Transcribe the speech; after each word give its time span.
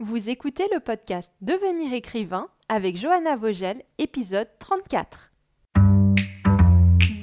Vous 0.00 0.28
écoutez 0.28 0.64
le 0.74 0.80
podcast 0.80 1.32
Devenir 1.40 1.94
écrivain 1.94 2.48
avec 2.68 2.96
Johanna 2.96 3.36
Vogel, 3.36 3.80
épisode 3.98 4.48
34. 4.58 5.30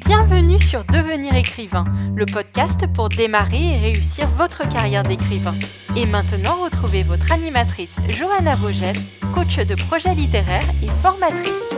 Bienvenue 0.05 0.57
sur 0.57 0.85
Devenir 0.85 1.35
écrivain, 1.35 1.83
le 2.15 2.25
podcast 2.25 2.87
pour 2.93 3.09
démarrer 3.09 3.61
et 3.61 3.77
réussir 3.77 4.25
votre 4.37 4.61
carrière 4.69 5.03
d'écrivain. 5.03 5.53
Et 5.97 6.05
maintenant, 6.05 6.63
retrouvez 6.63 7.03
votre 7.03 7.29
animatrice 7.33 7.97
Johanna 8.07 8.55
Vogel, 8.55 8.95
coach 9.35 9.57
de 9.57 9.75
projets 9.75 10.15
littéraires 10.15 10.69
et 10.81 10.87
formatrice. 11.01 11.73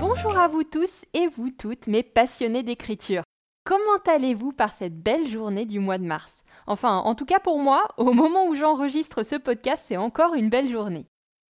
Bonjour 0.00 0.38
à 0.38 0.48
vous 0.48 0.64
tous 0.64 1.04
et 1.12 1.28
vous 1.36 1.50
toutes, 1.50 1.86
mes 1.86 2.02
passionnés 2.02 2.62
d'écriture. 2.62 3.24
Comment 3.66 4.00
allez-vous 4.06 4.52
par 4.52 4.72
cette 4.72 4.98
belle 4.98 5.28
journée 5.28 5.66
du 5.66 5.80
mois 5.80 5.98
de 5.98 6.04
mars? 6.04 6.42
Enfin, 6.66 6.98
en 6.98 7.14
tout 7.14 7.26
cas 7.26 7.38
pour 7.38 7.58
moi, 7.58 7.88
au 7.96 8.12
moment 8.12 8.46
où 8.46 8.54
j'enregistre 8.54 9.22
ce 9.22 9.36
podcast, 9.36 9.84
c'est 9.86 9.96
encore 9.96 10.34
une 10.34 10.50
belle 10.50 10.68
journée. 10.68 11.06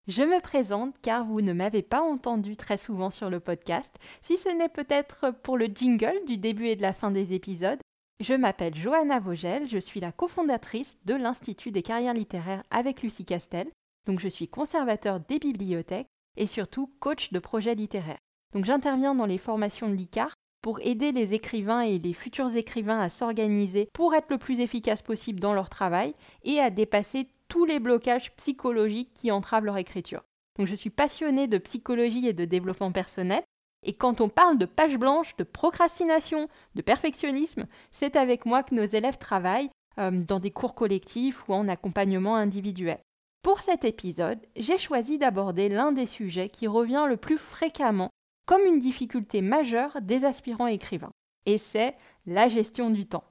Je 0.07 0.21
me 0.21 0.39
présente 0.39 0.95
car 1.01 1.25
vous 1.25 1.41
ne 1.41 1.53
m'avez 1.53 1.81
pas 1.81 2.01
entendu 2.01 2.55
très 2.57 2.77
souvent 2.77 3.09
sur 3.09 3.29
le 3.29 3.39
podcast, 3.39 3.95
si 4.21 4.37
ce 4.37 4.49
n'est 4.49 4.69
peut-être 4.69 5.31
pour 5.41 5.57
le 5.57 5.65
jingle 5.65 6.19
du 6.27 6.37
début 6.37 6.67
et 6.67 6.75
de 6.75 6.81
la 6.81 6.93
fin 6.93 7.09
des 7.09 7.33
épisodes. 7.33 7.79
Je 8.19 8.33
m'appelle 8.33 8.75
Johanna 8.75 9.19
Vogel, 9.19 9.67
je 9.67 9.79
suis 9.79 9.99
la 9.99 10.11
cofondatrice 10.11 10.97
de 11.05 11.15
l'Institut 11.15 11.71
des 11.71 11.81
carrières 11.81 12.13
littéraires 12.13 12.63
avec 12.69 13.01
Lucie 13.01 13.25
Castel, 13.25 13.67
donc 14.05 14.19
je 14.19 14.27
suis 14.27 14.47
conservateur 14.47 15.19
des 15.19 15.39
bibliothèques 15.39 16.07
et 16.37 16.47
surtout 16.47 16.93
coach 16.99 17.31
de 17.31 17.39
projets 17.39 17.75
littéraires. 17.75 18.19
Donc 18.53 18.65
j'interviens 18.65 19.15
dans 19.15 19.25
les 19.25 19.37
formations 19.37 19.89
de 19.89 19.95
l'ICAR 19.95 20.33
pour 20.65 20.79
aider 20.81 21.11
les 21.11 21.35
écrivains 21.35 21.81
et 21.81 21.99
les 21.99 22.13
futurs 22.13 22.55
écrivains 22.55 22.99
à 22.99 23.09
s'organiser 23.09 23.87
pour 23.93 24.15
être 24.15 24.31
le 24.31 24.39
plus 24.39 24.61
efficace 24.61 25.03
possible 25.03 25.39
dans 25.39 25.53
leur 25.53 25.69
travail 25.69 26.15
et 26.41 26.59
à 26.59 26.71
dépasser 26.71 27.27
tous 27.47 27.65
les 27.65 27.77
blocages 27.77 28.35
psychologiques 28.37 29.13
qui 29.13 29.29
entravent 29.29 29.65
leur 29.65 29.77
écriture. 29.77 30.23
Donc 30.57 30.65
je 30.65 30.73
suis 30.73 30.89
passionnée 30.89 31.45
de 31.45 31.59
psychologie 31.59 32.27
et 32.27 32.33
de 32.33 32.45
développement 32.45 32.91
personnel 32.91 33.43
et 33.83 33.93
quand 33.93 34.21
on 34.21 34.27
parle 34.27 34.57
de 34.57 34.65
page 34.65 34.97
blanche, 34.97 35.35
de 35.35 35.43
procrastination, 35.43 36.49
de 36.73 36.81
perfectionnisme, 36.81 37.67
c'est 37.91 38.15
avec 38.15 38.47
moi 38.47 38.63
que 38.63 38.73
nos 38.73 38.85
élèves 38.85 39.19
travaillent 39.19 39.69
euh, 39.99 40.09
dans 40.09 40.39
des 40.39 40.49
cours 40.49 40.73
collectifs 40.73 41.47
ou 41.47 41.53
en 41.53 41.67
accompagnement 41.67 42.37
individuel. 42.37 42.97
Pour 43.43 43.61
cet 43.61 43.85
épisode, 43.85 44.39
j'ai 44.55 44.79
choisi 44.79 45.19
d'aborder 45.19 45.69
l'un 45.69 45.91
des 45.91 46.07
sujets 46.07 46.49
qui 46.49 46.65
revient 46.65 47.05
le 47.07 47.17
plus 47.17 47.37
fréquemment 47.37 48.09
comme 48.45 48.65
une 48.65 48.79
difficulté 48.79 49.41
majeure 49.41 50.01
des 50.01 50.25
aspirants 50.25 50.67
écrivains. 50.67 51.11
Et 51.45 51.57
c'est 51.57 51.93
la 52.25 52.47
gestion 52.47 52.89
du 52.89 53.05
temps. 53.05 53.25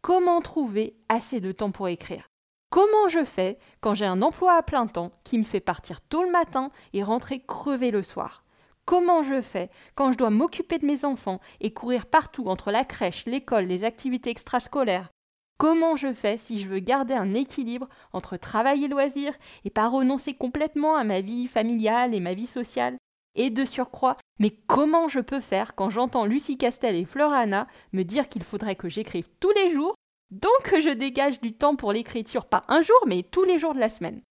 Comment 0.00 0.40
trouver 0.40 0.96
assez 1.08 1.40
de 1.40 1.52
temps 1.52 1.70
pour 1.70 1.88
écrire? 1.88 2.26
Comment 2.70 3.08
je 3.08 3.24
fais 3.24 3.58
quand 3.80 3.94
j'ai 3.94 4.06
un 4.06 4.22
emploi 4.22 4.54
à 4.54 4.62
plein 4.62 4.86
temps 4.86 5.12
qui 5.24 5.38
me 5.38 5.44
fait 5.44 5.60
partir 5.60 6.00
tôt 6.00 6.22
le 6.22 6.30
matin 6.30 6.70
et 6.92 7.02
rentrer 7.02 7.40
crever 7.40 7.90
le 7.90 8.02
soir? 8.02 8.44
Comment 8.84 9.22
je 9.22 9.42
fais 9.42 9.70
quand 9.94 10.10
je 10.10 10.18
dois 10.18 10.30
m'occuper 10.30 10.78
de 10.78 10.86
mes 10.86 11.04
enfants 11.04 11.40
et 11.60 11.72
courir 11.72 12.06
partout 12.06 12.46
entre 12.46 12.70
la 12.70 12.84
crèche, 12.84 13.26
l'école, 13.26 13.66
les 13.66 13.84
activités 13.84 14.30
extrascolaires? 14.30 15.10
Comment 15.58 15.94
je 15.94 16.12
fais 16.12 16.38
si 16.38 16.60
je 16.60 16.68
veux 16.68 16.80
garder 16.80 17.14
un 17.14 17.34
équilibre 17.34 17.88
entre 18.12 18.36
travail 18.36 18.84
et 18.84 18.88
loisirs 18.88 19.36
et 19.64 19.70
pas 19.70 19.88
renoncer 19.88 20.34
complètement 20.34 20.96
à 20.96 21.04
ma 21.04 21.20
vie 21.20 21.46
familiale 21.46 22.14
et 22.14 22.20
ma 22.20 22.34
vie 22.34 22.46
sociale? 22.46 22.96
Et 23.34 23.50
de 23.50 23.64
surcroît, 23.64 24.16
mais 24.38 24.50
comment 24.50 25.08
je 25.08 25.20
peux 25.20 25.40
faire 25.40 25.74
quand 25.74 25.90
j'entends 25.90 26.24
Lucie 26.24 26.58
Castel 26.58 26.96
et 26.96 27.04
Florana 27.04 27.66
me 27.92 28.02
dire 28.02 28.28
qu'il 28.28 28.42
faudrait 28.42 28.76
que 28.76 28.88
j'écrive 28.88 29.28
tous 29.40 29.52
les 29.52 29.70
jours, 29.70 29.94
donc 30.30 30.62
que 30.64 30.80
je 30.80 30.90
dégage 30.90 31.40
du 31.40 31.52
temps 31.52 31.76
pour 31.76 31.92
l'écriture, 31.92 32.46
pas 32.46 32.64
un 32.68 32.82
jour, 32.82 32.98
mais 33.06 33.22
tous 33.22 33.44
les 33.44 33.58
jours 33.58 33.74
de 33.74 33.80
la 33.80 33.88
semaine? 33.88 34.22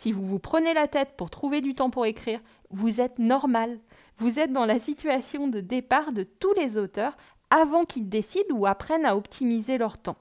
Si 0.00 0.12
vous 0.12 0.24
vous 0.24 0.38
prenez 0.38 0.72
la 0.72 0.88
tête 0.88 1.14
pour 1.16 1.28
trouver 1.28 1.60
du 1.60 1.74
temps 1.74 1.90
pour 1.90 2.06
écrire, 2.06 2.40
vous 2.70 3.02
êtes 3.02 3.18
normal. 3.18 3.78
Vous 4.16 4.38
êtes 4.38 4.50
dans 4.50 4.64
la 4.64 4.78
situation 4.78 5.48
de 5.48 5.60
départ 5.60 6.12
de 6.12 6.22
tous 6.22 6.54
les 6.54 6.78
auteurs 6.78 7.18
avant 7.50 7.84
qu'ils 7.84 8.08
décident 8.08 8.54
ou 8.54 8.64
apprennent 8.64 9.04
à 9.04 9.14
optimiser 9.14 9.76
leur 9.76 9.98
temps. 9.98 10.16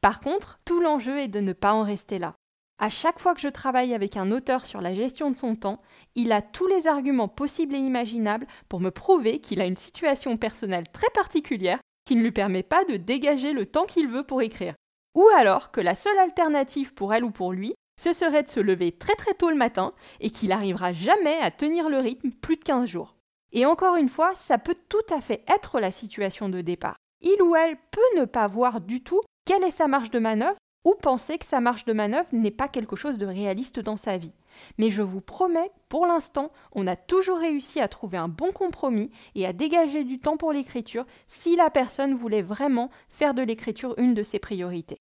Par 0.00 0.20
contre, 0.20 0.58
tout 0.64 0.80
l'enjeu 0.80 1.18
est 1.18 1.28
de 1.28 1.40
ne 1.40 1.52
pas 1.52 1.72
en 1.72 1.82
rester 1.82 2.20
là. 2.20 2.36
À 2.78 2.88
chaque 2.88 3.20
fois 3.20 3.34
que 3.34 3.40
je 3.40 3.48
travaille 3.48 3.94
avec 3.94 4.16
un 4.16 4.32
auteur 4.32 4.66
sur 4.66 4.80
la 4.80 4.94
gestion 4.94 5.30
de 5.30 5.36
son 5.36 5.54
temps, 5.54 5.80
il 6.16 6.32
a 6.32 6.42
tous 6.42 6.66
les 6.66 6.86
arguments 6.86 7.28
possibles 7.28 7.76
et 7.76 7.78
imaginables 7.78 8.48
pour 8.68 8.80
me 8.80 8.90
prouver 8.90 9.38
qu'il 9.38 9.60
a 9.60 9.66
une 9.66 9.76
situation 9.76 10.36
personnelle 10.36 10.88
très 10.92 11.10
particulière 11.14 11.78
qui 12.04 12.16
ne 12.16 12.22
lui 12.22 12.32
permet 12.32 12.64
pas 12.64 12.84
de 12.84 12.96
dégager 12.96 13.52
le 13.52 13.66
temps 13.66 13.86
qu'il 13.86 14.08
veut 14.08 14.24
pour 14.24 14.42
écrire. 14.42 14.74
Ou 15.14 15.28
alors 15.36 15.70
que 15.70 15.80
la 15.80 15.94
seule 15.94 16.18
alternative 16.18 16.92
pour 16.94 17.14
elle 17.14 17.24
ou 17.24 17.30
pour 17.30 17.52
lui, 17.52 17.72
ce 18.00 18.12
serait 18.12 18.42
de 18.42 18.48
se 18.48 18.60
lever 18.60 18.90
très 18.90 19.14
très 19.14 19.34
tôt 19.34 19.50
le 19.50 19.56
matin 19.56 19.90
et 20.20 20.30
qu'il 20.30 20.48
n'arrivera 20.48 20.92
jamais 20.92 21.38
à 21.40 21.52
tenir 21.52 21.88
le 21.88 21.98
rythme 21.98 22.32
plus 22.32 22.56
de 22.56 22.64
15 22.64 22.88
jours. 22.88 23.14
Et 23.52 23.66
encore 23.66 23.94
une 23.94 24.08
fois, 24.08 24.34
ça 24.34 24.58
peut 24.58 24.76
tout 24.88 25.14
à 25.14 25.20
fait 25.20 25.44
être 25.46 25.78
la 25.78 25.92
situation 25.92 26.48
de 26.48 26.60
départ. 26.60 26.96
Il 27.20 27.40
ou 27.40 27.54
elle 27.54 27.76
peut 27.92 28.20
ne 28.20 28.24
pas 28.24 28.48
voir 28.48 28.80
du 28.80 29.02
tout 29.02 29.20
quelle 29.46 29.62
est 29.62 29.70
sa 29.70 29.86
marge 29.86 30.10
de 30.10 30.18
manœuvre 30.18 30.56
ou 30.84 30.94
penser 30.94 31.38
que 31.38 31.46
sa 31.46 31.60
marge 31.60 31.84
de 31.84 31.92
manœuvre 31.92 32.28
n'est 32.32 32.50
pas 32.50 32.68
quelque 32.68 32.96
chose 32.96 33.18
de 33.18 33.26
réaliste 33.26 33.80
dans 33.80 33.96
sa 33.96 34.18
vie. 34.18 34.32
Mais 34.78 34.90
je 34.90 35.02
vous 35.02 35.20
promets, 35.20 35.72
pour 35.88 36.06
l'instant, 36.06 36.52
on 36.72 36.86
a 36.86 36.96
toujours 36.96 37.38
réussi 37.38 37.80
à 37.80 37.88
trouver 37.88 38.18
un 38.18 38.28
bon 38.28 38.52
compromis 38.52 39.10
et 39.34 39.46
à 39.46 39.52
dégager 39.52 40.04
du 40.04 40.20
temps 40.20 40.36
pour 40.36 40.52
l'écriture 40.52 41.06
si 41.26 41.56
la 41.56 41.70
personne 41.70 42.14
voulait 42.14 42.42
vraiment 42.42 42.90
faire 43.08 43.34
de 43.34 43.42
l'écriture 43.42 43.94
une 43.98 44.14
de 44.14 44.22
ses 44.22 44.38
priorités. 44.38 44.98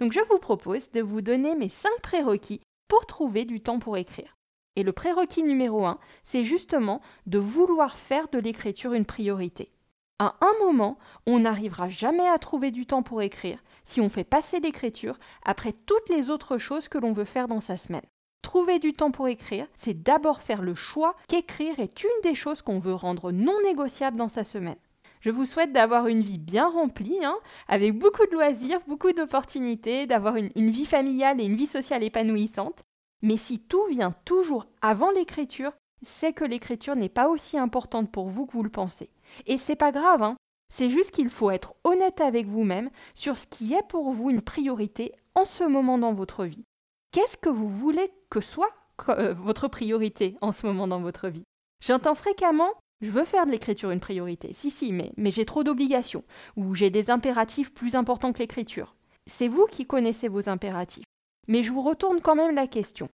Donc 0.00 0.12
je 0.12 0.20
vous 0.30 0.38
propose 0.38 0.90
de 0.90 1.00
vous 1.00 1.20
donner 1.20 1.54
mes 1.54 1.68
5 1.68 1.90
prérequis 2.02 2.60
pour 2.88 3.06
trouver 3.06 3.44
du 3.44 3.60
temps 3.60 3.78
pour 3.78 3.96
écrire. 3.96 4.36
Et 4.76 4.82
le 4.82 4.92
prérequis 4.92 5.44
numéro 5.44 5.84
1, 5.84 5.98
c'est 6.22 6.44
justement 6.44 7.00
de 7.26 7.38
vouloir 7.38 7.96
faire 7.96 8.28
de 8.28 8.38
l'écriture 8.38 8.92
une 8.92 9.04
priorité. 9.04 9.70
À 10.18 10.36
un 10.40 10.64
moment, 10.64 10.98
on 11.26 11.40
n'arrivera 11.40 11.88
jamais 11.88 12.28
à 12.28 12.38
trouver 12.38 12.70
du 12.70 12.86
temps 12.86 13.02
pour 13.02 13.22
écrire 13.22 13.58
si 13.84 14.00
on 14.00 14.08
fait 14.08 14.24
passer 14.24 14.60
l'écriture 14.60 15.18
après 15.44 15.72
toutes 15.72 16.08
les 16.08 16.30
autres 16.30 16.58
choses 16.58 16.88
que 16.88 16.98
l'on 16.98 17.12
veut 17.12 17.24
faire 17.24 17.48
dans 17.48 17.60
sa 17.60 17.76
semaine. 17.76 18.04
Trouver 18.42 18.78
du 18.78 18.92
temps 18.92 19.10
pour 19.10 19.28
écrire, 19.28 19.66
c'est 19.74 20.02
d'abord 20.02 20.42
faire 20.42 20.62
le 20.62 20.74
choix 20.74 21.14
qu'écrire 21.28 21.80
est 21.80 22.04
une 22.04 22.22
des 22.22 22.34
choses 22.34 22.62
qu'on 22.62 22.78
veut 22.78 22.94
rendre 22.94 23.32
non 23.32 23.60
négociable 23.62 24.16
dans 24.16 24.28
sa 24.28 24.44
semaine. 24.44 24.76
Je 25.20 25.30
vous 25.30 25.46
souhaite 25.46 25.72
d'avoir 25.72 26.06
une 26.06 26.22
vie 26.22 26.38
bien 26.38 26.68
remplie, 26.68 27.24
hein, 27.24 27.38
avec 27.66 27.98
beaucoup 27.98 28.26
de 28.26 28.32
loisirs, 28.32 28.80
beaucoup 28.86 29.12
d'opportunités, 29.12 30.06
d'avoir 30.06 30.36
une, 30.36 30.50
une 30.54 30.68
vie 30.68 30.84
familiale 30.84 31.40
et 31.40 31.44
une 31.44 31.56
vie 31.56 31.66
sociale 31.66 32.02
épanouissante. 32.02 32.82
Mais 33.22 33.38
si 33.38 33.58
tout 33.58 33.86
vient 33.86 34.14
toujours 34.26 34.66
avant 34.82 35.10
l'écriture, 35.10 35.72
c'est 36.02 36.34
que 36.34 36.44
l'écriture 36.44 36.94
n'est 36.94 37.08
pas 37.08 37.28
aussi 37.28 37.56
importante 37.56 38.12
pour 38.12 38.28
vous 38.28 38.44
que 38.44 38.52
vous 38.52 38.62
le 38.62 38.68
pensez. 38.68 39.08
Et 39.46 39.56
c'est 39.56 39.76
pas 39.76 39.92
grave, 39.92 40.22
hein. 40.22 40.36
C'est 40.76 40.90
juste 40.90 41.12
qu'il 41.12 41.30
faut 41.30 41.52
être 41.52 41.76
honnête 41.84 42.20
avec 42.20 42.48
vous-même 42.48 42.90
sur 43.14 43.38
ce 43.38 43.46
qui 43.46 43.74
est 43.74 43.86
pour 43.86 44.10
vous 44.10 44.30
une 44.30 44.42
priorité 44.42 45.12
en 45.36 45.44
ce 45.44 45.62
moment 45.62 45.98
dans 45.98 46.12
votre 46.12 46.46
vie. 46.46 46.64
Qu'est-ce 47.12 47.36
que 47.36 47.48
vous 47.48 47.68
voulez 47.68 48.10
que 48.28 48.40
soit 48.40 48.72
euh, 49.08 49.34
votre 49.34 49.68
priorité 49.68 50.36
en 50.40 50.50
ce 50.50 50.66
moment 50.66 50.88
dans 50.88 51.00
votre 51.00 51.28
vie? 51.28 51.44
J'entends 51.80 52.16
fréquemment 52.16 52.70
je 53.02 53.12
veux 53.12 53.24
faire 53.24 53.46
de 53.46 53.52
l'écriture 53.52 53.92
une 53.92 54.00
priorité. 54.00 54.52
Si, 54.52 54.68
si, 54.68 54.92
mais, 54.92 55.12
mais 55.16 55.30
j'ai 55.30 55.44
trop 55.44 55.62
d'obligations, 55.62 56.24
ou 56.56 56.74
j'ai 56.74 56.90
des 56.90 57.08
impératifs 57.08 57.72
plus 57.72 57.94
importants 57.94 58.32
que 58.32 58.40
l'écriture. 58.40 58.96
C'est 59.28 59.46
vous 59.46 59.66
qui 59.66 59.86
connaissez 59.86 60.26
vos 60.26 60.48
impératifs. 60.48 61.04
Mais 61.46 61.62
je 61.62 61.72
vous 61.72 61.82
retourne 61.82 62.20
quand 62.20 62.34
même 62.34 62.54
la 62.56 62.66
question. 62.66 63.08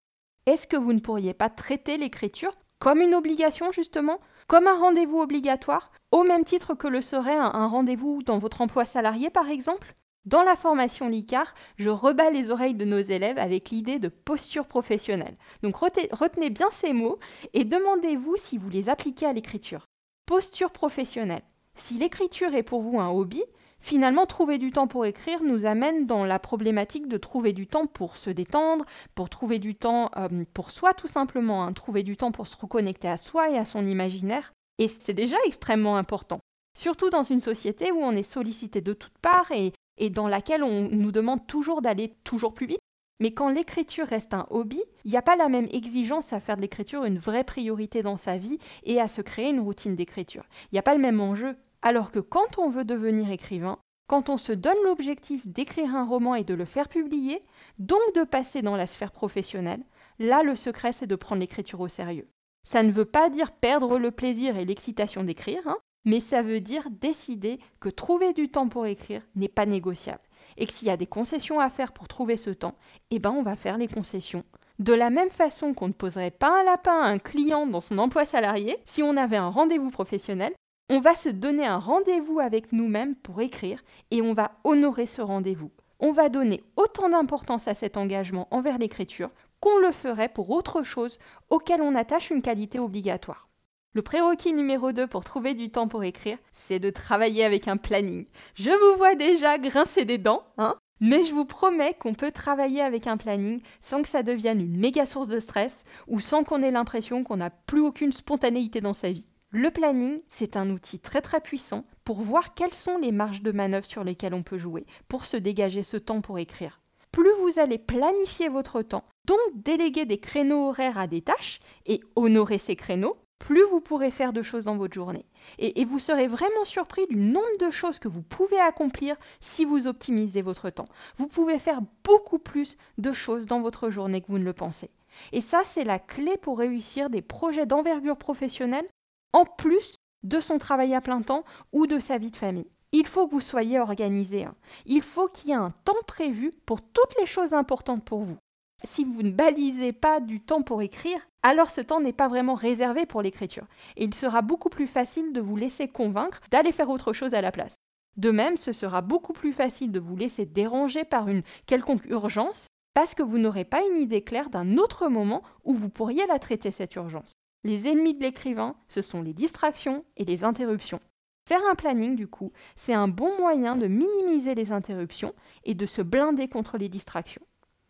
Est-ce 0.47 0.66
que 0.66 0.76
vous 0.78 0.94
ne 0.94 1.00
pourriez 1.00 1.34
pas 1.34 1.50
traiter 1.50 1.99
l'écriture 1.99 2.53
comme 2.78 3.03
une 3.03 3.15
obligation, 3.15 3.70
justement, 3.72 4.19
comme 4.50 4.66
un 4.66 4.81
rendez-vous 4.81 5.21
obligatoire, 5.21 5.93
au 6.11 6.25
même 6.25 6.43
titre 6.43 6.75
que 6.75 6.88
le 6.88 7.03
serait 7.03 7.37
un, 7.37 7.69
rendez-vous 7.69 8.21
dans 8.25 8.38
votre 8.38 8.62
emploi 8.62 8.84
salarié 8.84 9.31
par 9.31 9.49
exemple 9.49 9.94
dans 10.25 10.43
la 10.43 10.56
formation 10.56 11.09
LICAR, 11.09 11.55
je 11.77 11.88
rebats 11.88 12.31
les 12.31 12.50
oreilles 12.50 12.75
de 12.75 12.85
nos 12.85 12.99
élèves 12.99 13.38
avec 13.38 13.70
l'idée 13.70 14.00
de 14.00 14.08
posture 14.08 14.67
professionnelle. 14.67 15.37
Donc 15.62 15.76
retenez 15.76 16.50
bien 16.50 16.69
ces 16.73 16.93
mots 16.93 17.20
et 17.55 17.62
demandez-vous 17.62 18.37
si 18.37 18.58
vous 18.58 18.69
les 18.69 18.88
appliquez 18.88 19.25
à 19.25 19.32
l'écriture. 19.32 19.87
Posture 20.26 20.73
professionnelle. 20.73 21.44
Si 21.76 21.94
l'écriture 21.94 22.53
est 22.53 22.64
pour 22.64 22.82
vous 22.82 22.99
un 22.99 23.08
hobby, 23.08 23.43
Finalement, 23.81 24.27
trouver 24.27 24.59
du 24.59 24.73
temps 24.73 24.87
pour 24.87 25.06
écrire 25.06 25.43
nous 25.43 25.67
amène 25.67 26.06
dans 26.06 26.25
la 26.25 26.38
problématique 26.38 27.09
de 27.09 27.17
trouver 27.17 27.53
du 27.53 27.67
temps 27.67 27.87
pour 27.87 28.17
se 28.17 28.31
détendre, 28.31 28.85
pour 29.15 29.31
trouver 29.31 29.59
du 29.59 29.75
temps 29.75 30.11
euh, 30.17 30.44
pour 30.53 30.71
soi 30.71 30.93
tout 30.93 31.09
simplement, 31.09 31.65
hein. 31.65 31.73
trouver 31.73 32.03
du 32.03 32.17
temps 32.17 32.31
pour 32.31 32.47
se 32.47 32.56
reconnecter 32.56 33.09
à 33.09 33.17
soi 33.17 33.50
et 33.50 33.56
à 33.56 33.65
son 33.65 33.87
imaginaire. 33.87 34.53
Et 34.79 34.88
c'est 34.88 35.15
déjà 35.15 35.37
extrêmement 35.47 35.97
important. 35.97 36.41
Surtout 36.79 37.11
dans 37.11 37.23
une 37.23 37.41
société 37.41 37.91
où 37.91 37.99
on 37.99 38.12
est 38.12 38.23
sollicité 38.23 38.81
de 38.81 38.93
toutes 38.93 39.19
parts 39.19 39.50
et, 39.50 39.73
et 39.99 40.11
dans 40.11 40.29
laquelle 40.29 40.62
on 40.62 40.88
nous 40.91 41.11
demande 41.12 41.47
toujours 41.47 41.82
d'aller 41.82 42.15
toujours 42.23 42.55
plus 42.55 42.67
vite. 42.67 42.81
Mais 43.21 43.32
quand 43.32 43.50
l'écriture 43.50 44.06
reste 44.06 44.32
un 44.32 44.47
hobby, 44.50 44.81
il 45.05 45.11
n'y 45.11 45.17
a 45.17 45.23
pas 45.23 45.37
la 45.37 45.50
même 45.50 45.69
exigence 45.71 46.32
à 46.32 46.41
faire 46.41 46.56
de 46.56 46.62
l'écriture 46.62 47.05
une 47.05 47.19
vraie 47.19 47.44
priorité 47.44 48.03
dans 48.03 48.17
sa 48.17 48.38
vie 48.38 48.59
et 48.85 48.99
à 48.99 49.09
se 49.09 49.21
créer 49.21 49.50
une 49.50 49.61
routine 49.61 49.94
d'écriture. 49.94 50.44
Il 50.65 50.75
n'y 50.75 50.79
a 50.79 50.82
pas 50.82 50.94
le 50.94 51.00
même 51.00 51.21
enjeu. 51.21 51.55
Alors 51.82 52.11
que 52.11 52.19
quand 52.19 52.59
on 52.59 52.69
veut 52.69 52.85
devenir 52.85 53.31
écrivain, 53.31 53.79
quand 54.06 54.29
on 54.29 54.37
se 54.37 54.53
donne 54.53 54.82
l'objectif 54.85 55.47
d'écrire 55.47 55.94
un 55.94 56.05
roman 56.05 56.35
et 56.35 56.44
de 56.44 56.55
le 56.55 56.65
faire 56.65 56.88
publier, 56.88 57.43
donc 57.79 58.00
de 58.15 58.25
passer 58.25 58.61
dans 58.61 58.77
la 58.77 58.87
sphère 58.87 59.12
professionnelle, 59.12 59.85
là 60.19 60.43
le 60.43 60.56
secret 60.56 60.93
c'est 60.93 61.06
de 61.06 61.17
prendre 61.17 61.41
l'écriture 61.41 61.81
au 61.81 61.88
sérieux. 61.88 62.29
Ça 62.65 62.82
ne 62.82 62.93
veut 62.93 63.05
pas 63.05 63.31
dire 63.31 63.53
perdre 63.53 63.99
le 63.99 64.11
plaisir 64.11 64.56
et 64.56 64.65
l'excitation 64.65 65.25
d'écrire, 65.25 65.67
hein, 65.67 65.79
mais 66.05 66.21
ça 66.21 66.43
veut 66.43 66.61
dire 66.61 66.88
décider 66.91 67.59
que 67.79 67.88
trouver 67.88 68.32
du 68.32 68.49
temps 68.49 68.69
pour 68.69 68.87
écrire 68.87 69.23
n'est 69.35 69.49
pas 69.49 69.67
négociable 69.67 70.23
et 70.56 70.67
que 70.67 70.73
s'il 70.73 70.88
y 70.88 70.91
a 70.91 70.97
des 70.97 71.06
concessions 71.06 71.61
à 71.61 71.71
faire 71.71 71.93
pour 71.93 72.09
trouver 72.09 72.37
ce 72.37 72.50
temps, 72.50 72.75
eh 73.11 73.19
ben 73.19 73.31
on 73.31 73.43
va 73.43 73.56
faire 73.56 73.79
les 73.79 73.88
concessions. 73.88 74.43
De 74.79 74.94
la 74.94 75.11
même 75.11 75.29
façon 75.29 75.75
qu'on 75.75 75.88
ne 75.88 75.93
poserait 75.93 76.31
pas 76.31 76.61
un 76.61 76.65
lapin 76.65 77.00
à 77.00 77.09
un 77.09 77.19
client 77.19 77.67
dans 77.67 77.82
son 77.82 77.99
emploi 77.99 78.25
salarié, 78.25 78.77
si 78.87 79.03
on 79.03 79.17
avait 79.17 79.37
un 79.37 79.50
rendez-vous 79.50 79.91
professionnel, 79.91 80.55
on 80.92 80.98
va 80.98 81.14
se 81.14 81.28
donner 81.28 81.64
un 81.64 81.78
rendez-vous 81.78 82.40
avec 82.40 82.72
nous-mêmes 82.72 83.14
pour 83.14 83.40
écrire 83.40 83.81
et 84.10 84.20
on 84.22 84.32
va 84.32 84.50
honorer 84.64 85.06
ce 85.06 85.22
rendez-vous. 85.22 85.70
On 86.00 86.10
va 86.10 86.28
donner 86.28 86.64
autant 86.75 87.08
d'importance 87.08 87.69
à 87.69 87.75
cet 87.75 87.96
engagement 87.96 88.48
envers 88.50 88.76
l'écriture 88.76 89.31
qu'on 89.60 89.78
le 89.78 89.92
ferait 89.92 90.28
pour 90.28 90.50
autre 90.50 90.82
chose 90.82 91.20
auquel 91.48 91.81
on 91.81 91.94
attache 91.94 92.31
une 92.31 92.42
qualité 92.42 92.81
obligatoire. 92.81 93.48
Le 93.92 94.02
prérequis 94.02 94.52
numéro 94.52 94.90
2 94.90 95.06
pour 95.06 95.25
trouver 95.25 95.54
du 95.54 95.70
temps 95.70 95.87
pour 95.87 96.02
écrire, 96.02 96.38
c'est 96.50 96.81
de 96.81 96.90
travailler 96.90 97.44
avec 97.44 97.69
un 97.69 97.76
planning. 97.76 98.26
Je 98.54 98.70
vous 98.70 98.98
vois 98.98 99.14
déjà 99.14 99.58
grincer 99.58 100.04
des 100.04 100.19
dents, 100.19 100.43
hein 100.58 100.75
mais 100.98 101.22
je 101.22 101.32
vous 101.32 101.44
promets 101.44 101.94
qu'on 101.94 102.14
peut 102.14 102.32
travailler 102.32 102.82
avec 102.82 103.06
un 103.06 103.16
planning 103.16 103.60
sans 103.78 104.02
que 104.02 104.08
ça 104.08 104.25
devienne 104.25 104.60
une 104.60 104.78
méga 104.78 105.06
source 105.06 105.28
de 105.28 105.38
stress 105.38 105.84
ou 106.08 106.19
sans 106.19 106.43
qu'on 106.43 106.64
ait 106.64 106.72
l'impression 106.72 107.22
qu'on 107.22 107.36
n'a 107.36 107.50
plus 107.50 107.81
aucune 107.81 108.12
spontanéité 108.12 108.81
dans 108.81 108.93
sa 108.93 109.12
vie. 109.12 109.30
Le 109.52 109.73
planning, 109.73 110.20
c'est 110.29 110.56
un 110.56 110.70
outil 110.70 111.00
très 111.00 111.20
très 111.20 111.41
puissant 111.41 111.85
pour 112.05 112.20
voir 112.20 112.55
quelles 112.55 112.73
sont 112.73 112.99
les 112.99 113.11
marges 113.11 113.43
de 113.43 113.50
manœuvre 113.50 113.85
sur 113.85 114.05
lesquelles 114.05 114.32
on 114.32 114.44
peut 114.44 114.58
jouer, 114.58 114.87
pour 115.08 115.26
se 115.26 115.37
dégager 115.37 115.82
ce 115.82 115.97
temps 115.97 116.20
pour 116.20 116.38
écrire. 116.38 116.81
Plus 117.11 117.32
vous 117.41 117.58
allez 117.58 117.79
planifier 117.79 118.49
votre 118.49 118.81
temps, 118.82 119.02
donc 119.26 119.41
déléguer 119.56 120.05
des 120.05 120.20
créneaux 120.20 120.69
horaires 120.69 120.99
à 120.99 121.08
des 121.08 121.20
tâches 121.20 121.58
et 121.87 122.00
honorer 122.14 122.58
ces 122.58 122.76
créneaux, 122.76 123.17
plus 123.41 123.64
vous 123.64 123.81
pourrez 123.81 124.12
faire 124.12 124.32
de 124.32 124.43
choses 124.43 124.67
dans 124.67 124.76
votre 124.76 124.94
journée. 124.94 125.26
Et, 125.58 125.85
vous 125.85 125.99
serez 125.99 126.29
vraiment 126.29 126.64
surpris 126.64 127.08
du 127.08 127.17
nombre 127.17 127.58
de 127.58 127.70
choses 127.70 127.99
que 127.99 128.06
vous 128.06 128.23
pouvez 128.23 128.61
accomplir 128.61 129.17
si 129.41 129.64
vous 129.64 129.88
optimisez 129.88 130.43
votre 130.43 130.70
temps. 130.70 130.85
Vous 131.19 131.26
pouvez 131.26 131.58
faire 131.58 131.81
beaucoup 132.05 132.38
plus 132.38 132.76
de 132.99 133.11
choses 133.11 133.46
dans 133.46 133.61
votre 133.61 133.91
journée 133.91 134.20
que 134.20 134.29
vous 134.29 134.38
ne 134.38 134.44
le 134.44 134.53
pensez. 134.53 134.91
Et 135.32 135.41
ça, 135.41 135.62
c'est 135.64 135.82
la 135.82 135.99
clé 135.99 136.37
pour 136.37 136.58
réussir 136.58 137.11
des 137.11 137.23
projets 137.23 137.67
d'envergure 137.67 138.17
professionnelle 138.17 138.87
en 139.32 139.44
plus 139.44 139.97
de 140.23 140.41
son 140.41 140.59
travail 140.59 140.94
à 140.94 141.00
plein 141.00 141.23
temps 141.23 141.44
ou 141.73 141.87
de 141.87 141.99
sa 141.99 142.19
vie 142.19 142.31
de 142.31 142.37
famille. 142.37 142.71
Il 142.93 143.06
faut 143.06 143.27
que 143.27 143.32
vous 143.32 143.41
soyez 143.41 143.79
organisé. 143.79 144.44
Hein. 144.44 144.55
Il 144.85 145.03
faut 145.03 145.29
qu'il 145.29 145.50
y 145.50 145.53
ait 145.53 145.56
un 145.56 145.73
temps 145.85 146.03
prévu 146.06 146.50
pour 146.67 146.82
toutes 146.82 147.15
les 147.21 147.27
choses 147.27 147.53
importantes 147.53 148.05
pour 148.05 148.23
vous. 148.23 148.37
Si 148.85 149.05
vous 149.05 149.23
ne 149.23 149.31
balisez 149.31 149.93
pas 149.93 150.21
du 150.21 150.41
temps 150.41 150.62
pour 150.62 150.82
écrire, 150.82 151.21
alors 151.43 151.71
ce 151.71 151.81
temps 151.81 152.00
n'est 152.00 152.12
pas 152.12 152.29
vraiment 152.29 152.55
réservé 152.55 153.06
pour 153.06 153.23
l'écriture. 153.23 153.67
Et 153.97 154.05
il 154.05 154.15
sera 154.15 154.43
beaucoup 154.43 154.71
plus 154.71 154.87
facile 154.87 155.32
de 155.32 155.41
vous 155.41 155.56
laisser 155.56 155.87
convaincre 155.87 156.41
d'aller 156.50 156.73
faire 156.73 156.91
autre 156.91 157.12
chose 157.12 157.35
à 157.35 157.43
la 157.43 157.53
place. 157.53 157.75
De 158.17 158.31
même, 158.31 158.56
ce 158.56 158.73
sera 158.73 159.03
beaucoup 159.03 159.32
plus 159.32 159.53
facile 159.53 159.93
de 159.93 160.00
vous 160.00 160.17
laisser 160.17 160.47
déranger 160.47 161.05
par 161.05 161.29
une 161.29 161.43
quelconque 161.67 162.05
urgence 162.06 162.67
parce 162.94 163.15
que 163.15 163.23
vous 163.23 163.38
n'aurez 163.38 163.65
pas 163.65 163.82
une 163.87 164.00
idée 164.00 164.23
claire 164.23 164.50
d'un 164.50 164.77
autre 164.77 165.09
moment 165.09 165.43
où 165.65 165.75
vous 165.75 165.91
pourriez 165.91 166.27
la 166.27 166.38
traiter, 166.38 166.71
cette 166.71 166.97
urgence. 166.97 167.32
Les 167.62 167.86
ennemis 167.86 168.14
de 168.14 168.22
l'écrivain, 168.22 168.74
ce 168.88 169.02
sont 169.02 169.20
les 169.20 169.34
distractions 169.34 170.04
et 170.16 170.24
les 170.24 170.44
interruptions. 170.44 171.00
Faire 171.46 171.60
un 171.70 171.74
planning, 171.74 172.16
du 172.16 172.26
coup, 172.26 172.52
c'est 172.74 172.94
un 172.94 173.08
bon 173.08 173.36
moyen 173.38 173.76
de 173.76 173.86
minimiser 173.86 174.54
les 174.54 174.72
interruptions 174.72 175.34
et 175.64 175.74
de 175.74 175.84
se 175.84 176.00
blinder 176.00 176.48
contre 176.48 176.78
les 176.78 176.88
distractions. 176.88 177.42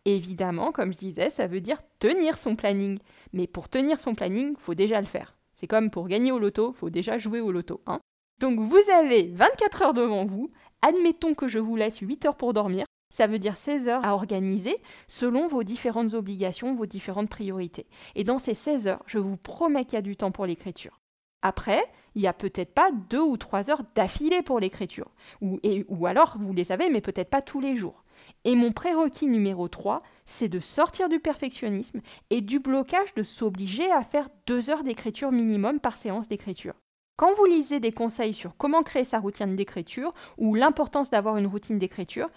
Évidemment, 0.07 0.73
comme 0.73 0.93
je 0.93 0.99
disais, 0.99 1.31
ça 1.31 1.47
veut 1.47 1.61
dire 1.61 1.83
tenir 1.99 2.39
son 2.39 2.57
planning. 2.57 2.99
Mais 3.33 3.47
pour 3.47 3.69
tenir 3.69 4.01
son 4.01 4.15
planning, 4.15 4.57
faut 4.59 4.75
déjà 4.75 5.01
le 5.01 5.07
faire. 5.07 5.37
C'est 5.53 5.67
comme 5.67 5.91
pour 5.91 6.09
gagner 6.09 6.33
au 6.33 6.39
loto, 6.39 6.73
faut 6.73 6.91
déjà 6.91 7.19
jouer 7.19 7.41
au 7.41 7.53
loto. 7.53 7.83
Hein 7.87 8.01
Donc 8.41 8.59
vous 8.59 8.91
avez 8.99 9.29
24 9.29 9.83
heures 9.83 9.95
devant 9.95 10.25
vous. 10.25 10.51
Admettons 10.83 11.35
que 11.35 11.47
je 11.47 11.59
vous 11.59 11.77
laisse 11.77 11.99
8 11.99 12.25
heures 12.25 12.37
pour 12.37 12.55
dormir. 12.55 12.87
Ça 13.11 13.27
veut 13.27 13.39
dire 13.39 13.57
16 13.57 13.89
heures 13.89 14.05
à 14.05 14.15
organiser 14.15 14.77
selon 15.09 15.49
vos 15.49 15.63
différentes 15.63 16.15
obligations, 16.15 16.75
vos 16.75 16.87
différentes 16.87 17.29
priorités. 17.29 17.87
Et 18.15 18.25
dans 18.25 18.39
ces 18.39 18.55
16 18.55 18.87
heures, 18.87 19.03
je 19.07 19.19
vous 19.19 19.37
promets 19.37 19.85
qu'il 19.85 19.95
y 19.95 19.99
a 19.99 20.03
du 20.03 20.17
temps 20.17 20.31
pour 20.31 20.47
l'écriture. 20.47 21.01
Après, 21.43 21.83
il 22.15 22.23
n'y 22.23 22.29
a 22.29 22.33
peut-être 22.33 22.75
pas 22.75 22.91
deux 23.09 23.23
ou 23.23 23.37
trois 23.37 23.71
heures 23.71 23.83
d'affilée 23.95 24.43
pour 24.43 24.61
l'écriture. 24.61 25.11
Ou, 25.41 26.07
alors, 26.07 26.37
vous 26.39 26.53
les 26.53 26.73
avez, 26.73 26.91
mais 26.91 27.01
peut-être 27.01 27.31
pas 27.31 27.43
tous 27.43 27.61
les 27.61 27.77
jours. 27.77 28.05
Et 28.45 28.55
mon 28.55 28.73
prérequis 28.73 29.27
numéro 29.27 29.69
3, 29.69 30.03
c'est 30.27 30.49
de 30.49 30.61
sortir 30.61 31.09
du 31.09 31.21
perfectionnisme 31.21 32.01
et 32.29 32.43
du 32.43 32.59
blocage 32.59 33.15
de 33.15 33.23
s'obliger 33.23 33.91
à 33.91 34.03
faire 34.03 34.29
deux 34.47 34.71
heures 34.71 34.85
d'écriture 34.85 35.33
minimum 35.33 35.81
par 35.81 35.97
séance 35.97 36.29
d'écriture. 36.29 36.75
Quand 37.17 37.35
vous 37.35 37.45
lisez 37.45 37.81
des 37.81 37.93
conseils 37.93 38.33
sur 38.33 38.57
comment 38.57 38.83
créer 38.83 39.05
sa 39.05 39.19
routine 39.19 39.55
d'écriture 39.55 40.15
ou 40.39 40.55
l'importance 40.55 41.11
d'avoir 41.11 41.37
une 41.37 41.47
routine 41.47 41.79
d'écriture, 41.79 42.31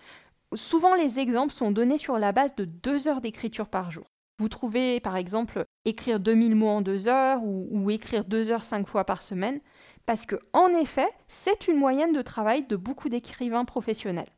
souvent 0.56 0.96
les 0.96 1.20
exemples 1.20 1.54
sont 1.54 1.72
donnés 1.72 1.98
sur 1.98 2.18
la 2.18 2.32
base 2.32 2.56
de 2.56 2.66
deux 2.66 3.08
heures 3.08 3.22
d'écriture 3.22 3.68
par 3.68 3.92
jour. 3.92 4.06
Vous 4.40 4.50
trouvez 4.50 5.00
par 5.00 5.16
exemple 5.16 5.66
écrire 5.86 6.20
2000 6.20 6.56
mots 6.56 6.70
en 6.70 6.82
deux 6.82 7.08
heures 7.08 7.42
ou, 7.44 7.90
écrire 7.92 8.26
deux 8.26 8.52
heures 8.52 8.64
cinq 8.64 8.88
fois 8.88 9.06
par 9.06 9.22
semaine, 9.22 9.60
parce 10.06 10.26
que 10.26 10.36
en 10.54 10.70
effet, 10.70 11.08
c'est 11.28 11.68
une 11.68 11.78
moyenne 11.78 12.14
de 12.14 12.22
travail 12.22 12.66
de 12.66 12.76
beaucoup 12.76 13.10
d'écrivains 13.10 13.66
professionnels. 13.66 14.32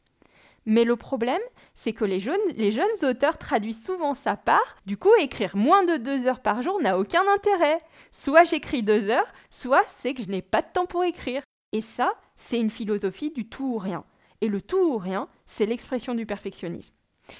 Mais 0.65 0.83
le 0.83 0.95
problème, 0.95 1.41
c'est 1.75 1.93
que 1.93 2.05
les 2.05 2.19
jeunes, 2.19 2.39
les 2.55 2.71
jeunes 2.71 2.87
auteurs 3.03 3.37
traduisent 3.37 3.85
souvent 3.85 4.15
sa 4.15 4.35
part. 4.35 4.77
Du 4.85 4.97
coup, 4.97 5.11
écrire 5.19 5.55
moins 5.55 5.83
de 5.83 5.97
deux 5.97 6.25
heures 6.25 6.41
par 6.41 6.63
jour 6.63 6.81
n'a 6.81 6.97
aucun 6.97 7.21
intérêt. 7.35 7.77
Soit 8.11 8.45
j'écris 8.45 8.81
deux 8.81 9.09
heures, 9.09 9.31
soit 9.51 9.85
c'est 9.87 10.15
que 10.15 10.23
je 10.23 10.29
n'ai 10.29 10.41
pas 10.41 10.63
de 10.63 10.67
temps 10.73 10.87
pour 10.87 11.03
écrire. 11.03 11.43
Et 11.71 11.81
ça, 11.81 12.13
c'est 12.35 12.57
une 12.57 12.71
philosophie 12.71 13.31
du 13.31 13.47
tout 13.47 13.75
ou 13.75 13.77
rien. 13.77 14.03
Et 14.45 14.47
le 14.47 14.61
tout 14.61 14.77
ou 14.77 14.99
rien, 14.99 15.27
c'est 15.47 15.65
l'expression 15.65 16.13
du 16.13 16.27
perfectionnisme. 16.27 16.93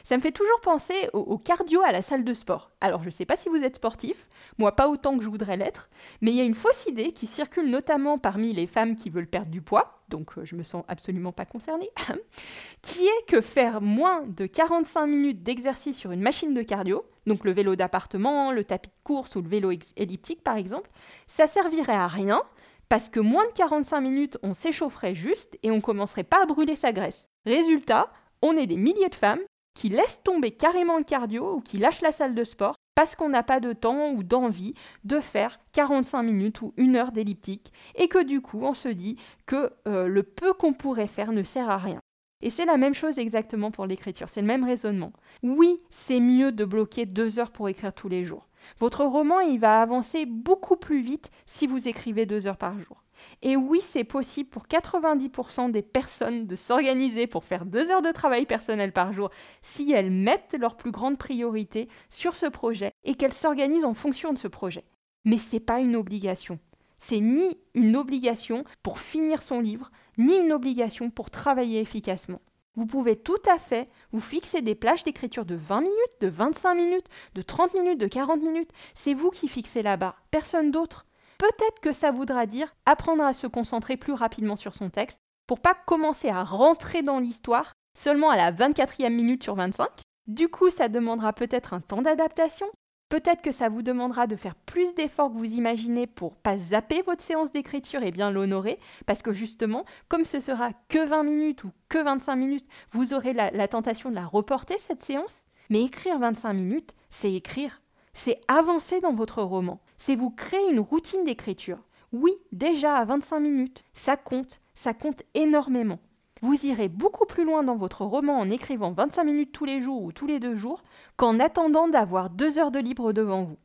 Ça 0.04 0.18
me 0.18 0.22
fait 0.24 0.32
toujours 0.32 0.60
penser 0.62 0.96
au, 1.14 1.38
cardio 1.38 1.84
à 1.84 1.92
la 1.92 2.02
salle 2.02 2.24
de 2.24 2.34
sport. 2.34 2.72
Alors 2.82 3.04
je 3.04 3.10
ne 3.10 3.12
sais 3.12 3.26
pas 3.26 3.36
si 3.36 3.48
vous 3.48 3.64
êtes 3.64 3.76
sportif, 3.76 4.28
moi 4.58 4.76
pas 4.76 4.90
autant 4.90 5.16
que 5.16 5.24
je 5.24 5.30
voudrais 5.30 5.56
l'être, 5.56 5.88
mais 6.22 6.32
il 6.32 6.38
y 6.38 6.42
a 6.42 6.46
une 6.46 6.56
fausse 6.56 6.88
idée 6.88 7.12
qui 7.12 7.28
circule 7.28 7.70
notamment 7.70 8.18
parmi 8.18 8.54
les 8.54 8.66
femmes 8.66 8.96
qui 8.96 9.12
veulent 9.12 9.28
perdre 9.28 9.52
du 9.52 9.62
poids, 9.62 10.02
donc 10.10 10.36
euh, 10.40 10.46
je 10.46 10.56
me 10.56 10.64
sens 10.64 10.84
absolument 10.88 11.32
pas 11.32 11.46
concernée, 11.46 11.92
qui 12.82 13.06
est 13.06 13.26
que 13.28 13.42
faire 13.42 13.80
moins 13.80 14.24
de 14.24 14.48
45 14.48 15.06
minutes 15.06 15.44
d'exercice 15.44 16.00
sur 16.00 16.12
une 16.12 16.22
machine 16.22 16.56
de 16.56 16.64
cardio, 16.64 17.06
donc 17.28 17.44
le 17.44 17.52
vélo 17.52 17.76
d'appartement, 17.76 18.52
le 18.52 18.64
tapis 18.64 18.90
de 18.90 19.04
course 19.04 19.36
ou 19.36 19.44
le 19.44 19.50
vélo 19.50 19.72
elliptique 19.96 20.42
par 20.44 20.58
exemple, 20.58 20.90
ça 21.28 21.46
servirait 21.46 21.94
à 21.94 22.08
rien 22.08 22.42
parce 22.90 23.10
que 23.10 23.20
moins 23.20 23.46
de 23.48 23.54
45 23.54 24.02
minutes, 24.02 24.38
on 24.44 24.54
s'échaufferait 24.54 25.16
juste 25.16 25.58
et 25.64 25.72
on 25.72 25.82
commencerait 25.82 26.24
pas 26.24 26.44
à 26.44 26.46
brûler 26.46 26.76
sa 26.76 26.92
graisse. 26.92 27.26
Résultat, 27.46 28.12
on 28.42 28.58
est 28.58 28.68
des 28.68 28.78
milliers 28.78 29.10
de 29.10 29.16
femmes 29.16 29.40
qui 29.76 29.90
laissent 29.90 30.22
tomber 30.24 30.52
carrément 30.52 30.98
le 30.98 31.04
cardio 31.04 31.56
ou 31.56 31.62
qui 31.62 31.78
lâchent 31.78 32.02
la 32.02 32.12
salle 32.12 32.36
de 32.36 32.44
sport 32.44 32.76
parce 32.96 33.16
qu'on 33.16 33.30
n'a 33.30 33.44
pas 33.44 33.60
de 33.60 33.74
temps 33.74 34.12
ou 34.12 34.24
d'envie 34.24 34.72
de 35.04 35.20
faire 35.20 35.60
45 35.74 36.24
minutes 36.24 36.62
ou 36.62 36.74
une 36.78 36.96
heure 36.96 37.12
d'elliptique 37.12 37.74
et 37.96 38.08
que 38.08 38.24
du 38.24 38.42
coup 38.42 38.62
on 38.64 38.74
se 38.74 38.88
dit 38.88 39.16
que 39.46 39.72
euh, 39.88 40.08
le 40.08 40.24
peu 40.24 40.54
qu'on 40.54 40.74
pourrait 40.74 41.08
faire 41.08 41.34
ne 41.34 41.44
sert 41.44 41.70
à 41.70 41.78
rien. 41.78 42.00
Et 42.42 42.50
c'est 42.50 42.66
la 42.66 42.78
même 42.78 42.94
chose 42.94 43.18
exactement 43.18 43.72
pour 43.72 43.86
l'écriture, 43.86 44.30
c'est 44.30 44.42
le 44.42 44.48
même 44.48 44.64
raisonnement. 44.64 45.12
Oui, 45.44 45.78
c'est 45.90 46.20
mieux 46.20 46.52
de 46.52 46.64
bloquer 46.66 47.06
deux 47.06 47.40
heures 47.40 47.52
pour 47.52 47.68
écrire 47.70 47.94
tous 47.94 48.10
les 48.10 48.24
jours. 48.24 48.48
Votre 48.80 49.06
roman, 49.06 49.40
il 49.40 49.60
va 49.60 49.82
avancer 49.82 50.26
beaucoup 50.26 50.76
plus 50.76 51.02
vite 51.02 51.32
si 51.46 51.68
vous 51.68 51.88
écrivez 51.88 52.26
deux 52.26 52.48
heures 52.48 52.58
par 52.58 52.80
jour. 52.80 53.04
Et 53.42 53.56
oui, 53.56 53.80
c'est 53.82 54.04
possible 54.04 54.50
pour 54.50 54.68
90% 54.68 55.72
des 55.72 55.82
personnes 55.82 56.48
de 56.48 56.56
s'organiser 56.56 57.28
pour 57.28 57.44
faire 57.44 57.66
deux 57.66 57.92
heures 57.92 58.02
de 58.02 58.12
travail 58.12 58.46
personnel 58.46 58.92
par 58.92 59.14
jour 59.14 59.30
si 59.62 59.92
elles 59.92 60.12
mettent 60.12 60.56
leur 60.60 60.76
plus 60.76 60.92
grande 60.92 61.18
priorité 61.18 61.88
sur 62.10 62.36
ce 62.36 62.46
projet 62.46 62.92
et 63.04 63.16
qu'elles 63.16 63.34
s'organisent 63.34 63.86
en 63.86 63.94
fonction 63.94 64.34
de 64.34 64.38
ce 64.38 64.48
projet. 64.48 64.86
Mais 65.24 65.38
ce 65.38 65.56
n'est 65.56 65.62
pas 65.62 65.80
une 65.80 65.96
obligation. 65.96 66.60
C'est 66.98 67.20
ni 67.20 67.58
une 67.74 67.98
obligation 67.98 68.64
pour 68.82 69.00
finir 69.00 69.44
son 69.44 69.60
livre, 69.60 69.92
ni 70.18 70.36
une 70.36 70.54
obligation 70.54 71.10
pour 71.10 71.30
travailler 71.30 71.82
efficacement. 71.82 72.42
Vous 72.76 72.86
pouvez 72.86 73.16
tout 73.16 73.42
à 73.50 73.58
fait 73.58 73.90
vous 74.12 74.20
fixer 74.20 74.62
des 74.62 74.76
plages 74.76 75.04
d'écriture 75.04 75.46
de 75.46 75.56
20 75.56 75.82
minutes, 75.82 76.22
de 76.22 76.28
25 76.28 76.76
minutes, 76.76 77.08
de 77.34 77.42
30 77.42 77.74
minutes, 77.74 78.00
de 78.00 78.08
40 78.08 78.42
minutes. 78.42 78.72
C'est 78.94 79.14
vous 79.14 79.30
qui 79.30 79.48
fixez 79.48 79.82
la 79.82 79.98
barre, 79.98 80.22
personne 80.32 80.72
d'autre. 80.72 81.06
Peut-être 81.38 81.80
que 81.82 81.92
ça 81.92 82.12
voudra 82.12 82.46
dire 82.46 82.76
apprendre 82.86 83.24
à 83.24 83.34
se 83.34 83.48
concentrer 83.48 83.98
plus 83.98 84.14
rapidement 84.14 84.56
sur 84.56 84.74
son 84.74 84.90
texte 84.90 85.20
pour 85.48 85.60
pas 85.60 85.74
commencer 85.74 86.30
à 86.30 86.44
rentrer 86.44 87.02
dans 87.02 87.20
l'histoire 87.20 87.74
seulement 87.96 88.30
à 88.30 88.36
la 88.36 88.52
24e 88.52 89.14
minute 89.14 89.44
sur 89.44 89.56
25. 89.56 89.88
Du 90.28 90.50
coup, 90.50 90.70
ça 90.70 90.88
demandera 90.88 91.34
peut-être 91.34 91.74
un 91.74 91.82
temps 91.82 92.02
d'adaptation. 92.02 92.68
Peut-être 93.16 93.42
que 93.42 93.54
ça 93.54 93.70
vous 93.70 93.82
demandera 93.82 94.28
de 94.28 94.36
faire 94.36 94.56
plus 94.56 94.94
d'efforts 94.94 95.32
que 95.32 95.38
vous 95.38 95.54
imaginez 95.54 96.06
pour 96.06 96.36
pas 96.36 96.58
zapper 96.58 97.02
votre 97.04 97.24
séance 97.24 97.50
d'écriture 97.50 98.04
et 98.04 98.12
bien 98.12 98.30
l'honorer, 98.30 98.78
parce 99.06 99.22
que 99.22 99.32
justement, 99.32 99.86
comme 100.10 100.26
ce 100.26 100.42
sera 100.42 100.72
que 100.90 101.08
20 101.08 101.24
minutes 101.24 101.64
ou 101.64 101.72
que 101.88 101.98
25 101.98 102.36
minutes, 102.36 102.66
vous 102.92 103.14
aurez 103.14 103.32
la, 103.32 103.52
la 103.52 103.70
tentation 103.70 104.10
de 104.10 104.16
la 104.16 104.26
reporter, 104.26 104.78
cette 104.80 105.02
séance. 105.02 105.46
Mais 105.70 105.84
écrire 105.84 106.20
25 106.20 106.52
minutes, 106.52 106.94
c'est 107.10 107.32
écrire. 107.32 107.82
C'est 108.12 108.42
avancer 108.50 109.00
dans 109.00 109.14
votre 109.14 109.42
roman. 109.42 109.80
C'est 109.98 110.18
vous 110.18 110.30
créer 110.30 110.70
une 110.70 110.82
routine 110.82 111.24
d'écriture. 111.24 111.80
Oui, 112.12 112.34
déjà 112.52 112.98
à 112.98 113.06
25 113.06 113.40
minutes, 113.40 113.86
ça 113.94 114.18
compte, 114.18 114.60
ça 114.74 114.94
compte 114.94 115.24
énormément. 115.36 116.00
Vous 116.42 116.66
irez 116.66 116.90
beaucoup 116.90 117.26
plus 117.26 117.46
loin 117.46 117.64
dans 117.64 117.78
votre 117.78 118.04
roman 118.04 118.38
en 118.40 118.50
écrivant 118.50 118.92
25 118.92 119.24
minutes 119.24 119.52
tous 119.54 119.66
les 119.66 119.82
jours 119.82 120.04
ou 120.04 120.12
tous 120.12 120.28
les 120.28 120.40
deux 120.40 120.56
jours 120.56 120.84
qu'en 121.16 121.40
attendant 121.40 121.88
d'avoir 121.88 122.30
deux 122.30 122.60
heures 122.60 122.72
de 122.72 122.80
libre 122.80 123.14
devant 123.14 123.44
vous. 123.44 123.58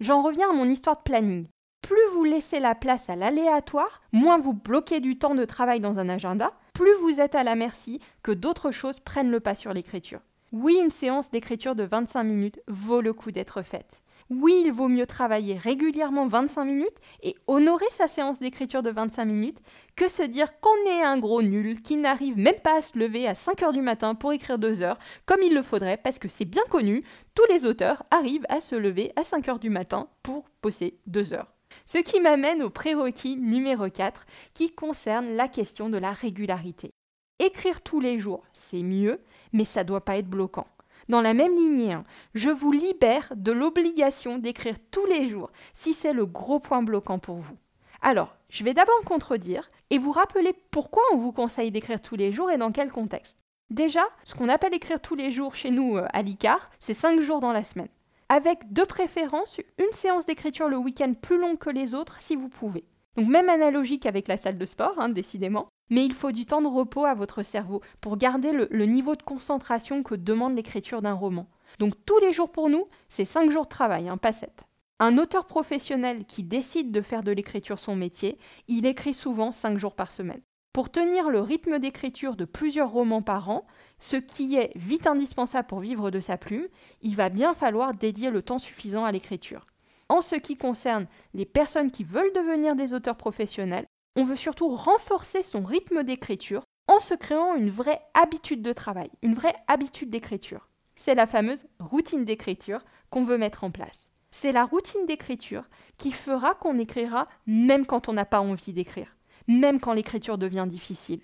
J'en 0.00 0.22
reviens 0.22 0.50
à 0.50 0.54
mon 0.54 0.68
histoire 0.68 0.96
de 0.96 1.02
planning. 1.02 1.46
Plus 1.80 1.96
vous 2.12 2.24
laissez 2.24 2.60
la 2.60 2.74
place 2.74 3.08
à 3.08 3.16
l'aléatoire, 3.16 4.02
moins 4.12 4.36
vous 4.36 4.52
bloquez 4.52 5.00
du 5.00 5.18
temps 5.18 5.34
de 5.34 5.46
travail 5.46 5.80
dans 5.80 5.98
un 5.98 6.10
agenda, 6.10 6.52
plus 6.74 6.94
vous 7.00 7.18
êtes 7.18 7.34
à 7.34 7.44
la 7.44 7.54
merci 7.54 7.98
que 8.22 8.30
d'autres 8.30 8.70
choses 8.70 9.00
prennent 9.00 9.30
le 9.30 9.40
pas 9.40 9.54
sur 9.54 9.72
l'écriture. 9.72 10.20
Oui, 10.52 10.78
une 10.82 10.90
séance 10.90 11.30
d'écriture 11.30 11.74
de 11.74 11.84
25 11.84 12.22
minutes 12.24 12.60
vaut 12.68 13.00
le 13.00 13.14
coup 13.14 13.32
d'être 13.32 13.62
faite. 13.62 14.02
Oui, 14.30 14.62
il 14.66 14.72
vaut 14.72 14.88
mieux 14.88 15.06
travailler 15.06 15.56
régulièrement 15.56 16.26
25 16.26 16.66
minutes 16.66 16.98
et 17.22 17.34
honorer 17.46 17.86
sa 17.90 18.08
séance 18.08 18.38
d'écriture 18.38 18.82
de 18.82 18.90
25 18.90 19.24
minutes 19.24 19.62
que 19.96 20.08
se 20.08 20.22
dire 20.22 20.60
qu'on 20.60 20.76
est 20.86 21.02
un 21.02 21.16
gros 21.16 21.40
nul 21.40 21.80
qui 21.80 21.96
n'arrive 21.96 22.36
même 22.36 22.60
pas 22.62 22.76
à 22.76 22.82
se 22.82 22.98
lever 22.98 23.26
à 23.26 23.34
5 23.34 23.62
heures 23.62 23.72
du 23.72 23.80
matin 23.80 24.14
pour 24.14 24.34
écrire 24.34 24.58
2 24.58 24.82
heures 24.82 24.98
comme 25.24 25.42
il 25.42 25.54
le 25.54 25.62
faudrait 25.62 25.96
parce 25.96 26.18
que 26.18 26.28
c'est 26.28 26.44
bien 26.44 26.64
connu, 26.68 27.04
tous 27.34 27.46
les 27.48 27.64
auteurs 27.64 28.02
arrivent 28.10 28.44
à 28.50 28.60
se 28.60 28.74
lever 28.74 29.12
à 29.16 29.22
5 29.22 29.48
heures 29.48 29.58
du 29.58 29.70
matin 29.70 30.08
pour 30.22 30.44
bosser 30.62 30.98
2 31.06 31.32
heures. 31.32 31.54
Ce 31.86 31.96
qui 31.96 32.20
m'amène 32.20 32.62
au 32.62 32.68
prérequis 32.68 33.36
numéro 33.36 33.88
4 33.88 34.26
qui 34.52 34.74
concerne 34.74 35.36
la 35.36 35.48
question 35.48 35.88
de 35.88 35.96
la 35.96 36.12
régularité. 36.12 36.90
Écrire 37.38 37.80
tous 37.80 38.00
les 38.00 38.18
jours, 38.18 38.42
c'est 38.52 38.82
mieux, 38.82 39.22
mais 39.54 39.64
ça 39.64 39.84
doit 39.84 40.04
pas 40.04 40.18
être 40.18 40.28
bloquant. 40.28 40.66
Dans 41.08 41.22
la 41.22 41.32
même 41.32 41.56
lignée, 41.56 41.94
hein, 41.94 42.04
je 42.34 42.50
vous 42.50 42.70
libère 42.70 43.32
de 43.34 43.50
l'obligation 43.50 44.36
d'écrire 44.36 44.76
tous 44.90 45.06
les 45.06 45.26
jours 45.26 45.50
si 45.72 45.94
c'est 45.94 46.12
le 46.12 46.26
gros 46.26 46.60
point 46.60 46.82
bloquant 46.82 47.18
pour 47.18 47.36
vous. 47.36 47.56
Alors, 48.02 48.36
je 48.50 48.62
vais 48.62 48.74
d'abord 48.74 49.00
contredire 49.06 49.70
et 49.88 49.98
vous 49.98 50.12
rappeler 50.12 50.52
pourquoi 50.70 51.02
on 51.14 51.16
vous 51.16 51.32
conseille 51.32 51.70
d'écrire 51.70 52.02
tous 52.02 52.16
les 52.16 52.30
jours 52.30 52.50
et 52.50 52.58
dans 52.58 52.72
quel 52.72 52.92
contexte. 52.92 53.38
Déjà, 53.70 54.02
ce 54.24 54.34
qu'on 54.34 54.50
appelle 54.50 54.74
écrire 54.74 55.00
tous 55.00 55.14
les 55.14 55.32
jours 55.32 55.54
chez 55.54 55.70
nous 55.70 55.96
euh, 55.96 56.06
à 56.12 56.22
l'ICAR, 56.22 56.70
c'est 56.78 56.94
5 56.94 57.20
jours 57.20 57.40
dans 57.40 57.52
la 57.52 57.64
semaine. 57.64 57.88
Avec 58.28 58.72
de 58.72 58.82
préférence 58.82 59.60
une 59.78 59.92
séance 59.92 60.26
d'écriture 60.26 60.68
le 60.68 60.76
week-end 60.76 61.14
plus 61.14 61.38
longue 61.38 61.58
que 61.58 61.70
les 61.70 61.94
autres 61.94 62.20
si 62.20 62.36
vous 62.36 62.48
pouvez. 62.50 62.84
Donc 63.16 63.28
même 63.28 63.48
analogique 63.48 64.04
avec 64.04 64.28
la 64.28 64.36
salle 64.36 64.58
de 64.58 64.64
sport, 64.66 64.94
hein, 64.98 65.08
décidément 65.08 65.68
mais 65.90 66.04
il 66.04 66.14
faut 66.14 66.32
du 66.32 66.46
temps 66.46 66.62
de 66.62 66.66
repos 66.66 67.04
à 67.04 67.14
votre 67.14 67.42
cerveau 67.42 67.80
pour 68.00 68.16
garder 68.16 68.52
le, 68.52 68.86
niveau 68.86 69.16
de 69.16 69.22
concentration 69.22 70.02
que 70.02 70.14
demande 70.14 70.56
l'écriture 70.56 71.02
d'un 71.02 71.14
roman. 71.14 71.48
Donc 71.78 71.94
tous 72.04 72.18
les 72.18 72.32
jours 72.32 72.50
pour 72.50 72.68
nous, 72.70 72.86
c'est 73.08 73.24
5 73.24 73.50
jours 73.50 73.64
de 73.64 73.68
travail, 73.68 74.08
hein, 74.08 74.16
pas 74.16 74.32
7. 74.32 74.64
Un 75.00 75.18
auteur 75.18 75.46
professionnel 75.46 76.24
qui 76.24 76.42
décide 76.42 76.90
de 76.90 77.00
faire 77.00 77.22
de 77.22 77.30
l'écriture 77.30 77.78
son 77.78 77.94
métier, 77.94 78.38
il 78.66 78.86
écrit 78.86 79.14
souvent 79.14 79.52
5 79.52 79.78
jours 79.78 79.94
par 79.94 80.10
semaine. 80.10 80.40
Pour 80.72 80.90
tenir 80.90 81.30
le 81.30 81.40
rythme 81.40 81.78
d'écriture 81.78 82.36
de 82.36 82.44
plusieurs 82.44 82.90
romans 82.90 83.22
par 83.22 83.50
an, 83.50 83.66
ce 83.98 84.16
qui 84.16 84.56
est 84.56 84.70
vite 84.76 85.06
indispensable 85.06 85.66
pour 85.66 85.80
vivre 85.80 86.10
de 86.10 86.20
sa 86.20 86.36
plume, 86.36 86.68
il 87.02 87.16
va 87.16 87.30
bien 87.30 87.54
falloir 87.54 87.94
dédier 87.94 88.30
le 88.30 88.42
temps 88.42 88.58
suffisant 88.58 89.04
à 89.04 89.12
l'écriture. 89.12 89.66
En 90.08 90.22
ce 90.22 90.36
qui 90.36 90.56
concerne 90.56 91.06
les 91.34 91.44
personnes 91.44 91.90
qui 91.90 92.04
veulent 92.04 92.32
devenir 92.32 92.76
des 92.76 92.92
auteurs 92.92 93.16
professionnels, 93.16 93.86
on 94.18 94.24
veut 94.24 94.34
surtout 94.34 94.74
renforcer 94.74 95.44
son 95.44 95.62
rythme 95.62 96.02
d'écriture 96.02 96.64
en 96.88 96.98
se 96.98 97.14
créant 97.14 97.54
une 97.54 97.70
vraie 97.70 98.00
habitude 98.14 98.62
de 98.62 98.72
travail, 98.72 99.12
une 99.22 99.36
vraie 99.36 99.54
habitude 99.68 100.10
d'écriture. 100.10 100.68
C'est 100.96 101.14
la 101.14 101.28
fameuse 101.28 101.68
routine 101.78 102.24
d'écriture 102.24 102.80
qu'on 103.10 103.22
veut 103.22 103.38
mettre 103.38 103.62
en 103.62 103.70
place. 103.70 104.10
C'est 104.32 104.50
la 104.50 104.64
routine 104.64 105.06
d'écriture 105.06 105.68
qui 105.98 106.10
fera 106.10 106.56
qu'on 106.56 106.80
écrira 106.80 107.28
même 107.46 107.86
quand 107.86 108.08
on 108.08 108.12
n'a 108.12 108.24
pas 108.24 108.40
envie 108.40 108.72
d'écrire, 108.72 109.14
même 109.46 109.78
quand 109.78 109.92
l'écriture 109.92 110.36
devient 110.36 110.66
difficile, 110.68 111.20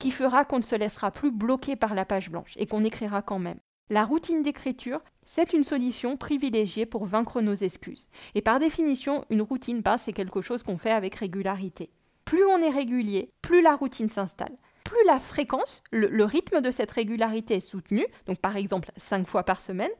qui 0.00 0.10
fera 0.10 0.44
qu'on 0.44 0.58
ne 0.58 0.62
se 0.62 0.74
laissera 0.74 1.12
plus 1.12 1.30
bloquer 1.30 1.76
par 1.76 1.94
la 1.94 2.04
page 2.04 2.28
blanche 2.28 2.54
et 2.56 2.66
qu'on 2.66 2.82
écrira 2.82 3.22
quand 3.22 3.38
même. 3.38 3.60
La 3.88 4.04
routine 4.04 4.42
d'écriture, 4.42 5.00
c'est 5.24 5.52
une 5.52 5.62
solution 5.62 6.16
privilégiée 6.16 6.86
pour 6.86 7.04
vaincre 7.04 7.40
nos 7.40 7.54
excuses. 7.54 8.08
Et 8.34 8.42
par 8.42 8.58
définition, 8.58 9.24
une 9.30 9.42
routine, 9.42 9.80
ben, 9.80 9.96
c'est 9.96 10.12
quelque 10.12 10.40
chose 10.40 10.64
qu'on 10.64 10.76
fait 10.78 10.90
avec 10.90 11.14
régularité 11.14 11.92
plus 12.24 12.44
on 12.44 12.58
est 12.58 12.70
régulier, 12.70 13.30
plus 13.42 13.62
la 13.62 13.76
routine 13.76 14.08
s'installe. 14.08 14.56
Plus 14.84 15.04
la 15.06 15.18
fréquence, 15.18 15.82
le, 15.90 16.24
rythme 16.24 16.60
de 16.60 16.70
cette 16.70 16.90
régularité 16.90 17.54
est 17.54 17.60
soutenu, 17.60 18.04
donc 18.26 18.38
par 18.38 18.56
exemple 18.56 18.90
5 18.96 19.26
fois 19.26 19.42
par 19.42 19.60
semaine, 19.60 19.90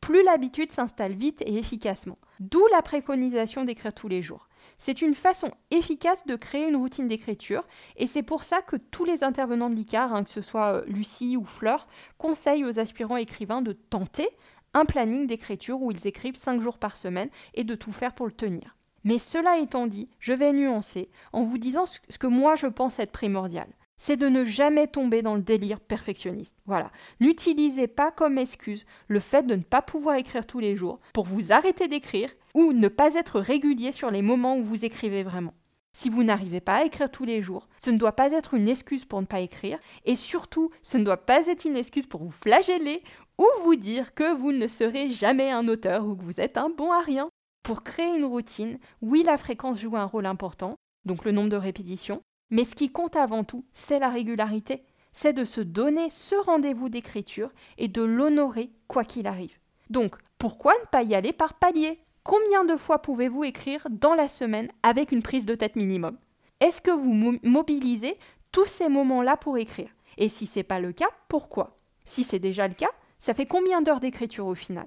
plus 0.00 0.22
l'habitude 0.24 0.72
s'installe 0.72 1.14
vite 1.14 1.42
et 1.46 1.56
efficacement. 1.56 2.18
D'où 2.40 2.62
la 2.72 2.82
préconisation 2.82 3.64
d'écrire 3.64 3.94
tous 3.94 4.08
les 4.08 4.20
jours. 4.20 4.48
C'est 4.78 5.00
une 5.00 5.14
façon 5.14 5.52
efficace 5.70 6.26
de 6.26 6.36
créer 6.36 6.68
une 6.68 6.76
routine 6.76 7.08
d'écriture 7.08 7.62
et 7.96 8.06
c'est 8.06 8.22
pour 8.22 8.44
ça 8.44 8.62
que 8.62 8.76
tous 8.76 9.04
les 9.04 9.24
intervenants 9.24 9.70
de 9.70 9.74
l'ICAR, 9.74 10.14
hein, 10.14 10.24
que 10.24 10.30
ce 10.30 10.40
soit 10.40 10.74
euh, 10.74 10.84
Lucie 10.86 11.36
ou 11.36 11.44
Fleur, 11.44 11.86
conseillent 12.18 12.64
aux 12.64 12.78
aspirants 12.78 13.16
écrivains 13.16 13.62
de 13.62 13.72
tenter 13.72 14.28
un 14.74 14.84
planning 14.84 15.26
d'écriture 15.26 15.80
où 15.80 15.90
ils 15.92 16.06
écrivent 16.06 16.36
5 16.36 16.60
jours 16.60 16.78
par 16.78 16.96
semaine 16.96 17.30
et 17.54 17.64
de 17.64 17.74
tout 17.74 17.92
faire 17.92 18.14
pour 18.14 18.26
le 18.26 18.32
tenir. 18.32 18.76
Mais 19.04 19.18
cela 19.18 19.58
étant 19.58 19.86
dit, 19.86 20.08
je 20.18 20.32
vais 20.32 20.52
nuancer 20.52 21.10
en 21.32 21.42
vous 21.42 21.58
disant 21.58 21.86
ce 21.86 22.18
que 22.18 22.26
moi 22.26 22.54
je 22.54 22.66
pense 22.66 22.98
être 22.98 23.12
primordial. 23.12 23.68
C'est 23.96 24.16
de 24.16 24.28
ne 24.28 24.44
jamais 24.44 24.88
tomber 24.88 25.22
dans 25.22 25.36
le 25.36 25.42
délire 25.42 25.78
perfectionniste. 25.78 26.56
Voilà. 26.66 26.90
N'utilisez 27.20 27.86
pas 27.86 28.10
comme 28.10 28.38
excuse 28.38 28.84
le 29.06 29.20
fait 29.20 29.46
de 29.46 29.54
ne 29.54 29.62
pas 29.62 29.82
pouvoir 29.82 30.16
écrire 30.16 30.46
tous 30.46 30.58
les 30.58 30.74
jours 30.74 30.98
pour 31.12 31.24
vous 31.24 31.52
arrêter 31.52 31.86
d'écrire 31.86 32.30
ou 32.54 32.72
ne 32.72 32.88
pas 32.88 33.14
être 33.14 33.38
régulier 33.38 33.92
sur 33.92 34.10
les 34.10 34.22
moments 34.22 34.56
où 34.56 34.64
vous 34.64 34.84
écrivez 34.84 35.22
vraiment. 35.22 35.54
Si 35.94 36.08
vous 36.08 36.24
n'arrivez 36.24 36.60
pas 36.60 36.76
à 36.76 36.84
écrire 36.84 37.10
tous 37.10 37.24
les 37.24 37.42
jours, 37.42 37.68
ce 37.78 37.90
ne 37.90 37.98
doit 37.98 38.16
pas 38.16 38.32
être 38.32 38.54
une 38.54 38.68
excuse 38.68 39.04
pour 39.04 39.20
ne 39.20 39.26
pas 39.26 39.40
écrire, 39.40 39.78
et 40.06 40.16
surtout, 40.16 40.70
ce 40.80 40.96
ne 40.96 41.04
doit 41.04 41.18
pas 41.18 41.46
être 41.48 41.66
une 41.66 41.76
excuse 41.76 42.06
pour 42.06 42.22
vous 42.22 42.30
flageller 42.30 43.02
ou 43.38 43.46
vous 43.64 43.76
dire 43.76 44.14
que 44.14 44.34
vous 44.34 44.52
ne 44.52 44.66
serez 44.66 45.10
jamais 45.10 45.50
un 45.50 45.68
auteur 45.68 46.06
ou 46.06 46.16
que 46.16 46.24
vous 46.24 46.40
êtes 46.40 46.56
un 46.56 46.70
bon 46.70 46.92
à 46.92 47.02
rien. 47.02 47.28
Pour 47.62 47.84
créer 47.84 48.16
une 48.16 48.24
routine, 48.24 48.78
oui, 49.02 49.22
la 49.24 49.38
fréquence 49.38 49.80
joue 49.80 49.96
un 49.96 50.04
rôle 50.04 50.26
important, 50.26 50.74
donc 51.04 51.24
le 51.24 51.30
nombre 51.30 51.50
de 51.50 51.56
répétitions, 51.56 52.22
mais 52.50 52.64
ce 52.64 52.74
qui 52.74 52.90
compte 52.90 53.14
avant 53.14 53.44
tout, 53.44 53.64
c'est 53.72 54.00
la 54.00 54.08
régularité, 54.08 54.82
c'est 55.12 55.32
de 55.32 55.44
se 55.44 55.60
donner 55.60 56.10
ce 56.10 56.34
rendez-vous 56.34 56.88
d'écriture 56.88 57.52
et 57.78 57.88
de 57.88 58.02
l'honorer 58.02 58.70
quoi 58.88 59.04
qu'il 59.04 59.26
arrive. 59.26 59.58
Donc, 59.90 60.16
pourquoi 60.38 60.72
ne 60.80 60.86
pas 60.86 61.02
y 61.02 61.14
aller 61.14 61.32
par 61.32 61.54
palier? 61.54 62.00
Combien 62.24 62.64
de 62.64 62.76
fois 62.76 63.00
pouvez-vous 63.00 63.44
écrire 63.44 63.86
dans 63.90 64.14
la 64.14 64.28
semaine 64.28 64.70
avec 64.82 65.12
une 65.12 65.22
prise 65.22 65.46
de 65.46 65.54
tête 65.54 65.76
minimum? 65.76 66.18
Est-ce 66.60 66.80
que 66.80 66.90
vous 66.90 67.38
mobilisez 67.42 68.14
tous 68.52 68.66
ces 68.66 68.88
moments-là 68.88 69.36
pour 69.36 69.58
écrire? 69.58 69.90
Et 70.18 70.28
si 70.28 70.46
ce 70.46 70.58
n'est 70.58 70.64
pas 70.64 70.80
le 70.80 70.92
cas, 70.92 71.10
pourquoi? 71.28 71.78
Si 72.04 72.24
c'est 72.24 72.38
déjà 72.38 72.66
le 72.66 72.74
cas, 72.74 72.90
ça 73.18 73.34
fait 73.34 73.46
combien 73.46 73.82
d'heures 73.82 74.00
d'écriture 74.00 74.46
au 74.46 74.54
final? 74.54 74.86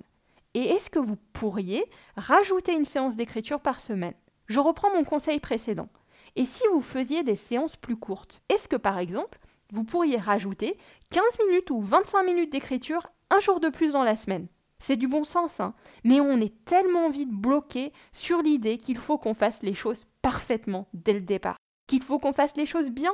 Et 0.55 0.69
est-ce 0.69 0.89
que 0.89 0.99
vous 0.99 1.17
pourriez 1.33 1.83
rajouter 2.15 2.73
une 2.73 2.85
séance 2.85 3.17
d'écriture 3.17 3.59
par 3.59 3.81
semaine? 3.81 4.13
Je 4.47 4.61
reprends 4.61 4.89
mon 4.95 5.03
conseil 5.03 5.39
précédent. 5.39 5.89
Et 6.37 6.45
si 6.45 6.63
vous 6.71 6.81
faisiez 6.81 7.23
des 7.23 7.35
séances 7.35 7.75
plus 7.75 7.97
courtes? 7.97 8.41
Est-ce 8.47 8.69
que 8.69 8.77
par 8.77 8.97
exemple, 8.97 9.37
vous 9.73 9.83
pourriez 9.83 10.17
rajouter 10.17 10.77
15 11.11 11.23
minutes 11.45 11.71
ou 11.71 11.81
25 11.81 12.23
minutes 12.23 12.53
d'écriture 12.53 13.05
un 13.29 13.41
jour 13.41 13.59
de 13.59 13.67
plus 13.67 13.91
dans 13.91 14.03
la 14.03 14.15
semaine? 14.15 14.47
C'est 14.79 14.95
du 14.95 15.09
bon 15.09 15.25
sens, 15.25 15.59
hein 15.59 15.73
mais 16.05 16.21
on 16.21 16.39
est 16.39 16.63
tellement 16.63 17.09
vite 17.09 17.31
bloqué 17.31 17.91
sur 18.13 18.41
l'idée 18.41 18.77
qu'il 18.77 18.97
faut 18.97 19.17
qu'on 19.17 19.33
fasse 19.33 19.61
les 19.61 19.73
choses 19.73 20.05
parfaitement 20.21 20.87
dès 20.93 21.13
le 21.13 21.21
départ, 21.21 21.57
qu'il 21.87 22.01
faut 22.01 22.19
qu'on 22.19 22.33
fasse 22.33 22.55
les 22.55 22.65
choses 22.65 22.91
bien. 22.91 23.13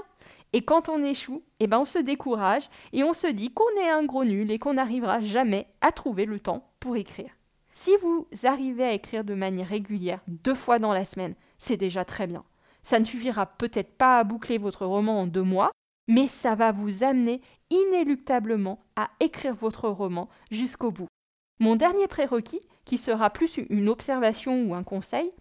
Et 0.54 0.64
quand 0.64 0.90
on 0.90 1.04
échoue, 1.04 1.44
eh 1.60 1.66
ben 1.66 1.80
on 1.80 1.86
se 1.86 2.00
décourage 2.00 2.70
et 2.94 3.04
on 3.04 3.14
se 3.14 3.28
dit 3.28 3.52
qu'on 3.52 3.70
est 3.80 3.90
un 3.90 4.04
gros 4.04 4.26
nul 4.26 4.52
et 4.52 4.60
qu'on 4.60 4.76
n'arrivera 4.76 5.22
jamais 5.22 5.68
à 5.82 5.92
trouver 5.92 6.26
le 6.26 6.40
temps 6.40 6.71
pour 6.82 6.98
écrire. 6.98 7.32
Si 7.72 7.92
vous 8.02 8.28
arrivez 8.44 8.84
à 8.84 8.94
écrire 8.94 9.24
de 9.24 9.34
manière 9.34 9.70
régulière 9.70 10.20
deux 10.28 10.56
fois 10.56 10.78
dans 10.78 10.92
la 10.92 11.06
semaine, 11.06 11.36
c'est 11.58 11.78
déjà 11.78 12.04
très 12.04 12.28
bien. 12.28 12.44
Ça 12.84 13.00
ne 13.00 13.06
suffira 13.06 13.46
peut-être 13.46 13.96
pas 13.98 14.20
à 14.20 14.24
boucler 14.26 14.58
votre 14.58 14.86
roman 14.86 15.22
en 15.22 15.28
deux 15.28 15.44
mois, 15.44 15.72
mais 16.10 16.28
ça 16.28 16.56
va 16.56 16.74
vous 16.74 17.04
amener 17.04 17.40
inéluctablement 17.70 18.84
à 18.98 19.10
écrire 19.20 19.56
votre 19.56 19.88
roman 19.88 20.28
jusqu'au 20.50 20.92
bout. 20.92 21.08
Mon 21.60 21.76
dernier 21.76 22.08
prérequis, 22.08 22.68
qui 22.86 22.98
sera 22.98 23.30
plus 23.30 23.58
une 23.70 23.88
observation 23.88 24.64
ou 24.64 24.74
un 24.74 24.84
conseil, 24.84 25.32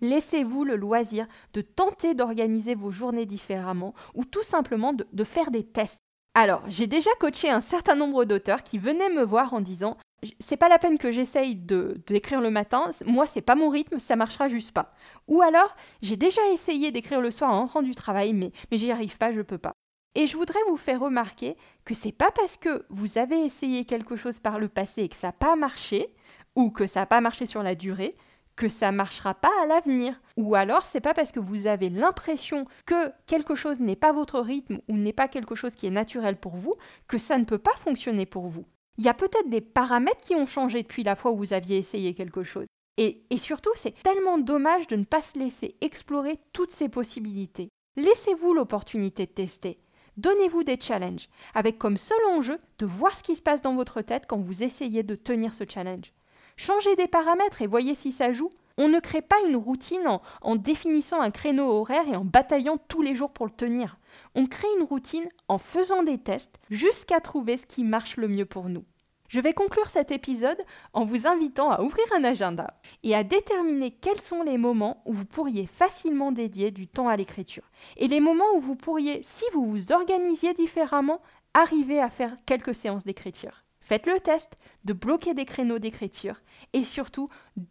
laissez-vous 0.00 0.64
le 0.64 0.74
loisir 0.74 1.26
de 1.52 1.60
tenter 1.60 2.14
d'organiser 2.14 2.74
vos 2.74 2.90
journées 2.90 3.26
différemment 3.26 3.94
ou 4.14 4.24
tout 4.24 4.42
simplement 4.42 4.94
de, 4.94 5.24
faire 5.24 5.50
des 5.50 5.64
tests. 5.64 6.00
Alors, 6.38 6.60
j'ai 6.68 6.86
déjà 6.86 7.08
coaché 7.18 7.48
un 7.48 7.62
certain 7.62 7.94
nombre 7.94 8.26
d'auteurs 8.26 8.62
qui 8.62 8.76
venaient 8.76 9.08
me 9.08 9.22
voir 9.22 9.54
en 9.54 9.62
disant 9.62 9.96
c'est 10.38 10.58
pas 10.58 10.68
la 10.68 10.76
peine 10.76 10.98
que 10.98 11.10
j'essaye 11.10 11.56
de 11.56 11.98
d'écrire 12.06 12.42
le 12.42 12.50
matin, 12.50 12.90
moi 13.06 13.26
c'est 13.26 13.40
pas 13.40 13.54
mon 13.54 13.70
rythme, 13.70 13.98
ça 13.98 14.16
marchera 14.16 14.46
juste 14.46 14.72
pas. 14.72 14.92
Ou 15.28 15.40
alors, 15.40 15.74
j'ai 16.02 16.18
déjà 16.18 16.42
essayé 16.52 16.92
d'écrire 16.92 17.22
le 17.22 17.30
soir 17.30 17.50
en 17.50 17.60
rentrant 17.60 17.80
du 17.80 17.94
travail, 17.94 18.34
mais, 18.34 18.52
mais 18.70 18.76
j'y 18.76 18.90
arrive 18.90 19.16
pas, 19.16 19.32
je 19.32 19.40
peux 19.40 19.56
pas. 19.56 19.72
Et 20.14 20.26
je 20.26 20.36
voudrais 20.36 20.60
vous 20.68 20.76
faire 20.76 21.00
remarquer 21.00 21.56
que 21.86 21.94
c'est 21.94 22.12
pas 22.12 22.30
parce 22.30 22.58
que 22.58 22.84
vous 22.90 23.16
avez 23.16 23.42
essayé 23.42 23.86
quelque 23.86 24.16
chose 24.16 24.38
par 24.38 24.58
le 24.58 24.68
passé 24.68 25.04
et 25.04 25.08
que 25.08 25.16
ça 25.16 25.28
n'a 25.28 25.32
pas 25.32 25.56
marché, 25.56 26.14
ou 26.54 26.70
que 26.70 26.86
ça 26.86 27.00
n'a 27.00 27.06
pas 27.06 27.22
marché 27.22 27.46
sur 27.46 27.62
la 27.62 27.74
durée, 27.74 28.12
que 28.56 28.68
ça 28.68 28.90
marchera 28.90 29.34
pas 29.34 29.52
à 29.62 29.66
l'avenir. 29.66 30.20
Ou 30.36 30.54
alors 30.54 30.86
c'est 30.86 31.00
pas 31.00 31.14
parce 31.14 31.32
que 31.32 31.40
vous 31.40 31.66
avez 31.66 31.90
l'impression 31.90 32.66
que 32.86 33.12
quelque 33.26 33.54
chose 33.54 33.80
n'est 33.80 33.96
pas 33.96 34.12
votre 34.12 34.40
rythme 34.40 34.80
ou 34.88 34.96
n'est 34.96 35.12
pas 35.12 35.28
quelque 35.28 35.54
chose 35.54 35.76
qui 35.76 35.86
est 35.86 35.90
naturel 35.90 36.36
pour 36.36 36.56
vous 36.56 36.74
que 37.06 37.18
ça 37.18 37.38
ne 37.38 37.44
peut 37.44 37.58
pas 37.58 37.76
fonctionner 37.84 38.26
pour 38.26 38.46
vous. 38.46 38.64
Il 38.98 39.04
y 39.04 39.08
a 39.08 39.14
peut-être 39.14 39.50
des 39.50 39.60
paramètres 39.60 40.22
qui 40.22 40.34
ont 40.34 40.46
changé 40.46 40.82
depuis 40.82 41.04
la 41.04 41.16
fois 41.16 41.30
où 41.30 41.36
vous 41.36 41.52
aviez 41.52 41.76
essayé 41.76 42.14
quelque 42.14 42.42
chose. 42.42 42.66
Et, 42.96 43.24
et 43.28 43.36
surtout, 43.36 43.70
c'est 43.74 44.02
tellement 44.02 44.38
dommage 44.38 44.86
de 44.86 44.96
ne 44.96 45.04
pas 45.04 45.20
se 45.20 45.38
laisser 45.38 45.76
explorer 45.82 46.40
toutes 46.54 46.70
ces 46.70 46.88
possibilités. 46.88 47.68
Laissez-vous 47.96 48.54
l'opportunité 48.54 49.26
de 49.26 49.32
tester. 49.32 49.78
Donnez-vous 50.16 50.64
des 50.64 50.80
challenges, 50.80 51.28
avec 51.54 51.76
comme 51.76 51.98
seul 51.98 52.24
enjeu 52.30 52.56
de 52.78 52.86
voir 52.86 53.14
ce 53.14 53.22
qui 53.22 53.36
se 53.36 53.42
passe 53.42 53.60
dans 53.60 53.74
votre 53.74 54.00
tête 54.00 54.24
quand 54.26 54.38
vous 54.38 54.62
essayez 54.62 55.02
de 55.02 55.14
tenir 55.14 55.52
ce 55.52 55.64
challenge. 55.68 56.12
Changez 56.56 56.96
des 56.96 57.06
paramètres 57.06 57.60
et 57.60 57.66
voyez 57.66 57.94
si 57.94 58.12
ça 58.12 58.32
joue. 58.32 58.50
On 58.78 58.88
ne 58.88 59.00
crée 59.00 59.22
pas 59.22 59.36
une 59.48 59.56
routine 59.56 60.06
en, 60.42 60.56
définissant 60.56 61.20
un 61.20 61.30
créneau 61.30 61.70
horaire 61.70 62.08
et 62.08 62.16
en 62.16 62.24
bataillant 62.24 62.78
tous 62.88 63.02
les 63.02 63.14
jours 63.14 63.30
pour 63.30 63.46
le 63.46 63.52
tenir. 63.52 63.98
On 64.34 64.46
crée 64.46 64.68
une 64.78 64.84
routine 64.84 65.28
en 65.48 65.58
faisant 65.58 66.02
des 66.02 66.18
tests 66.18 66.58
jusqu'à 66.70 67.20
trouver 67.20 67.56
ce 67.56 67.66
qui 67.66 67.84
marche 67.84 68.16
le 68.16 68.28
mieux 68.28 68.44
pour 68.44 68.68
nous. 68.68 68.84
Je 69.28 69.40
vais 69.40 69.54
conclure 69.54 69.88
cet 69.88 70.12
épisode 70.12 70.60
en 70.92 71.04
vous 71.04 71.26
invitant 71.26 71.70
à 71.70 71.82
ouvrir 71.82 72.04
un 72.16 72.24
agenda 72.24 72.78
et 73.02 73.14
à 73.14 73.24
déterminer 73.24 73.90
quels 73.90 74.20
sont 74.20 74.42
les 74.42 74.56
moments 74.56 75.02
où 75.04 75.12
vous 75.12 75.24
pourriez 75.24 75.66
facilement 75.66 76.32
dédier 76.32 76.70
du 76.70 76.86
temps 76.86 77.08
à 77.08 77.16
l'écriture 77.16 77.70
et 77.96 78.08
les 78.08 78.20
moments 78.20 78.54
où 78.54 78.60
vous 78.60 78.76
pourriez, 78.76 79.22
si 79.22 79.44
vous 79.52 79.66
vous 79.66 79.92
organisiez 79.92 80.54
différemment, 80.54 81.20
arriver 81.54 82.00
à 82.00 82.10
faire 82.10 82.36
quelques 82.46 82.74
séances 82.74 83.04
d'écriture. 83.04 83.65
Faites 83.86 84.08
le 84.08 84.18
test 84.18 84.56
de 84.84 84.92
bloquer 84.92 85.32
des 85.32 85.44
créneaux 85.44 85.78
d'écriture 85.78 86.42
et 86.72 86.82
surtout 86.82 87.28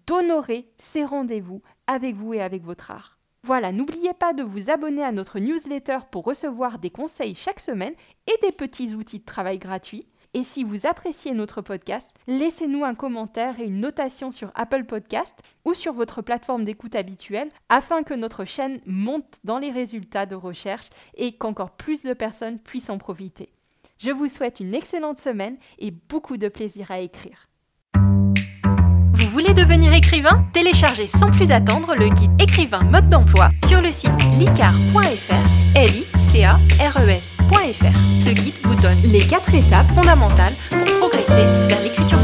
d'honorer 0.07 0.72
ces 0.77 1.03
rendez-vous 1.03 1.62
avec 1.88 2.15
vous 2.15 2.34
et 2.34 2.41
avec 2.41 2.63
votre 2.63 2.89
art. 2.89 3.19
Voilà, 3.43 3.74
n'oubliez 3.74 4.13
pas 4.13 4.31
de 4.31 4.41
vous 4.41 4.69
abonner 4.69 5.03
à 5.03 5.12
notre 5.12 5.39
newsletter 5.39 6.00
pour 6.12 6.24
recevoir 6.24 6.79
des 6.79 6.89
conseils 6.89 7.36
chaque 7.36 7.60
semaine 7.60 7.93
et 8.27 8.39
des 8.41 8.53
petits 8.53 8.95
outils 8.95 9.19
de 9.19 9.25
travail 9.25 9.60
gratuits. 9.60 10.07
Et 10.34 10.43
si 10.43 10.63
vous 10.63 10.88
appréciez 10.88 11.34
notre 11.34 11.62
podcast, 11.62 12.15
laissez-nous 12.27 12.86
un 12.86 12.95
commentaire 12.95 13.60
et 13.60 13.65
une 13.65 13.81
notation 13.81 14.31
sur 14.31 14.51
Apple 14.55 14.86
Podcast 14.86 15.38
ou 15.65 15.74
sur 15.74 15.91
votre 15.91 16.22
plateforme 16.22 16.63
d'écoute 16.63 16.95
habituelle 16.95 17.50
afin 17.67 18.03
que 18.03 18.13
notre 18.13 18.45
chaîne 18.45 18.79
monte 18.86 19.39
dans 19.43 19.60
les 19.60 19.72
résultats 19.72 20.25
de 20.25 20.36
recherche 20.36 20.89
et 21.15 21.36
qu'encore 21.36 21.72
plus 21.72 22.03
de 22.03 22.13
personnes 22.13 22.60
puissent 22.60 22.89
en 22.89 23.00
profiter. 23.00 23.51
Je 23.98 24.12
vous 24.12 24.28
souhaite 24.28 24.60
une 24.60 24.75
excellente 24.75 25.18
semaine 25.18 25.56
et 25.80 25.92
beaucoup 25.92 26.36
de 26.36 26.50
plaisir 26.50 26.92
à 26.92 27.00
écrire. 27.00 27.48
Vous 29.14 29.30
voulez 29.32 29.54
devenir 29.54 29.94
écrivain? 29.94 30.46
Téléchargez 30.52 31.08
sans 31.08 31.32
plus 31.32 31.52
attendre 31.52 31.96
le 31.96 32.10
guide 32.10 32.32
écrivain 32.42 32.84
mode 32.84 33.10
d'emploi 33.10 33.50
sur 33.68 33.82
le 33.82 33.94
site 33.94 34.12
licar.fr, 34.38 35.75
l 35.75 35.90
i 35.90 36.06
c 36.20 36.44
a 36.44 36.58
e. 36.58 37.20
Ce 38.20 38.30
guide 38.32 38.54
vous 38.64 38.75
donne 38.75 39.02
les 39.04 39.25
quatre 39.25 39.54
étapes 39.56 39.88
fondamentales 39.96 40.54
pour 40.70 40.98
progresser 41.00 41.46
vers 41.68 41.82
l'écriture 41.82 42.20